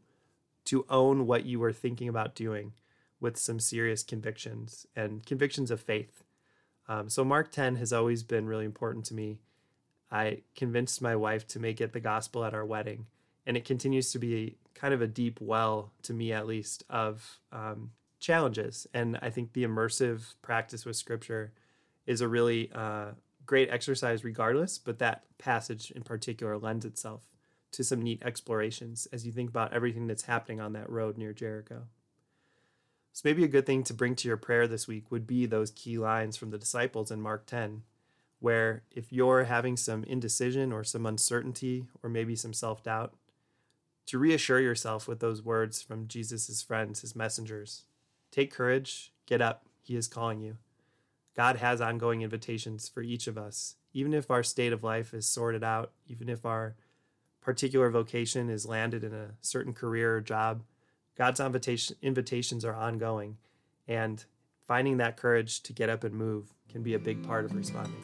to 0.65 0.83
own 0.89 1.27
what 1.27 1.45
you 1.45 1.59
were 1.59 1.71
thinking 1.71 2.09
about 2.09 2.33
doing 2.33 2.73
with 3.19 3.37
some 3.37 3.59
serious 3.59 4.01
convictions 4.01 4.87
and 4.95 5.23
convictions 5.23 5.69
of 5.69 5.79
faith. 5.79 6.23
Um, 6.87 7.07
so 7.07 7.23
Mark 7.23 7.51
10 7.51 7.75
has 7.75 7.93
always 7.93 8.23
been 8.23 8.47
really 8.47 8.65
important 8.65 9.05
to 9.05 9.13
me 9.13 9.37
I 10.11 10.43
convinced 10.55 11.01
my 11.01 11.15
wife 11.15 11.47
to 11.49 11.59
make 11.59 11.81
it 11.81 11.93
the 11.93 11.99
gospel 11.99 12.45
at 12.45 12.53
our 12.53 12.65
wedding. 12.65 13.07
And 13.45 13.57
it 13.57 13.65
continues 13.65 14.11
to 14.11 14.19
be 14.19 14.57
kind 14.73 14.93
of 14.93 15.01
a 15.01 15.07
deep 15.07 15.39
well, 15.41 15.91
to 16.03 16.13
me 16.13 16.31
at 16.31 16.47
least, 16.47 16.83
of 16.89 17.39
um, 17.51 17.91
challenges. 18.19 18.87
And 18.93 19.17
I 19.21 19.29
think 19.29 19.53
the 19.53 19.65
immersive 19.65 20.35
practice 20.41 20.85
with 20.85 20.95
scripture 20.95 21.51
is 22.05 22.21
a 22.21 22.27
really 22.27 22.71
uh, 22.73 23.11
great 23.45 23.69
exercise, 23.69 24.23
regardless. 24.23 24.77
But 24.77 24.99
that 24.99 25.23
passage 25.37 25.91
in 25.91 26.03
particular 26.03 26.57
lends 26.57 26.85
itself 26.85 27.21
to 27.71 27.83
some 27.83 28.01
neat 28.01 28.21
explorations 28.23 29.07
as 29.11 29.25
you 29.25 29.31
think 29.31 29.49
about 29.49 29.73
everything 29.73 30.07
that's 30.07 30.23
happening 30.23 30.61
on 30.61 30.73
that 30.73 30.89
road 30.89 31.17
near 31.17 31.33
Jericho. 31.33 31.83
So, 33.11 33.21
maybe 33.23 33.43
a 33.43 33.49
good 33.49 33.65
thing 33.65 33.83
to 33.83 33.93
bring 33.93 34.15
to 34.15 34.27
your 34.27 34.37
prayer 34.37 34.67
this 34.67 34.87
week 34.87 35.09
would 35.09 35.25
be 35.25 35.45
those 35.45 35.71
key 35.71 35.97
lines 35.97 36.37
from 36.37 36.51
the 36.51 36.57
disciples 36.57 37.11
in 37.11 37.21
Mark 37.21 37.45
10 37.45 37.83
where 38.39 38.83
if 38.91 39.11
you're 39.11 39.45
having 39.45 39.77
some 39.77 40.03
indecision 40.03 40.71
or 40.71 40.83
some 40.83 41.05
uncertainty 41.05 41.87
or 42.03 42.09
maybe 42.09 42.35
some 42.35 42.53
self 42.53 42.83
doubt, 42.83 43.13
to 44.05 44.19
reassure 44.19 44.59
yourself 44.59 45.07
with 45.07 45.19
those 45.19 45.41
words 45.41 45.81
from 45.81 46.07
Jesus' 46.07 46.61
friends, 46.61 47.01
his 47.01 47.15
messengers 47.15 47.85
Take 48.29 48.53
courage, 48.53 49.13
get 49.25 49.41
up, 49.41 49.65
he 49.81 49.95
is 49.95 50.07
calling 50.07 50.41
you. 50.41 50.57
God 51.35 51.57
has 51.57 51.81
ongoing 51.81 52.21
invitations 52.21 52.87
for 52.87 53.01
each 53.01 53.27
of 53.27 53.37
us, 53.37 53.75
even 53.93 54.13
if 54.13 54.31
our 54.31 54.41
state 54.41 54.71
of 54.71 54.83
life 54.83 55.13
is 55.13 55.27
sorted 55.27 55.63
out, 55.63 55.91
even 56.07 56.29
if 56.29 56.45
our 56.45 56.75
particular 57.41 57.89
vocation 57.89 58.49
is 58.49 58.65
landed 58.65 59.03
in 59.03 59.13
a 59.13 59.31
certain 59.41 59.73
career 59.73 60.15
or 60.15 60.21
job. 60.21 60.63
God's 61.17 61.41
invitation, 61.41 61.97
invitations 62.01 62.63
are 62.63 62.73
ongoing. 62.73 63.37
And 63.87 64.23
finding 64.65 64.97
that 64.97 65.17
courage 65.17 65.61
to 65.63 65.73
get 65.73 65.89
up 65.89 66.03
and 66.05 66.15
move 66.15 66.53
can 66.69 66.81
be 66.83 66.93
a 66.93 66.99
big 66.99 67.21
part 67.27 67.43
of 67.43 67.53
responding. 67.53 68.01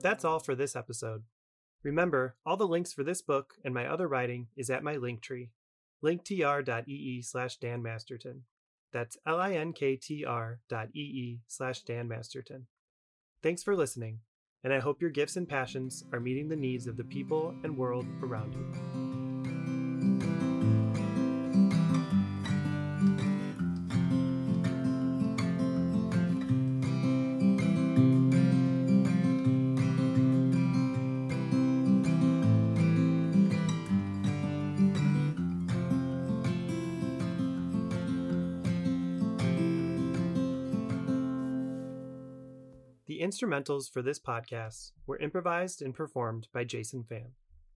That's 0.00 0.24
all 0.24 0.38
for 0.38 0.54
this 0.54 0.76
episode. 0.76 1.24
Remember, 1.82 2.34
all 2.44 2.56
the 2.56 2.66
links 2.66 2.92
for 2.92 3.04
this 3.04 3.22
book 3.22 3.54
and 3.64 3.72
my 3.72 3.86
other 3.86 4.08
writing 4.08 4.48
is 4.56 4.70
at 4.70 4.82
my 4.82 4.96
link 4.96 5.22
tree, 5.22 5.50
linktr.ee 6.04 7.22
slash 7.22 7.56
Dan 7.56 7.82
Masterton. 7.82 8.42
That's 8.92 9.18
L-I-N-K-T-R 9.26 10.60
dot 10.68 10.88
E-E 10.94 11.40
slash 11.46 11.82
Dan 11.82 12.08
Masterton. 12.08 12.66
Thanks 13.42 13.62
for 13.62 13.76
listening, 13.76 14.20
and 14.64 14.72
I 14.72 14.80
hope 14.80 15.00
your 15.00 15.10
gifts 15.10 15.36
and 15.36 15.48
passions 15.48 16.04
are 16.12 16.20
meeting 16.20 16.48
the 16.48 16.56
needs 16.56 16.86
of 16.86 16.96
the 16.96 17.04
people 17.04 17.54
and 17.62 17.76
world 17.76 18.06
around 18.22 18.54
you. 18.54 20.47
Instrumentals 43.38 43.88
for 43.88 44.02
this 44.02 44.18
podcast 44.18 44.90
were 45.06 45.18
improvised 45.18 45.80
and 45.80 45.94
performed 45.94 46.48
by 46.52 46.64
Jason 46.64 47.04
Pham. 47.08 47.30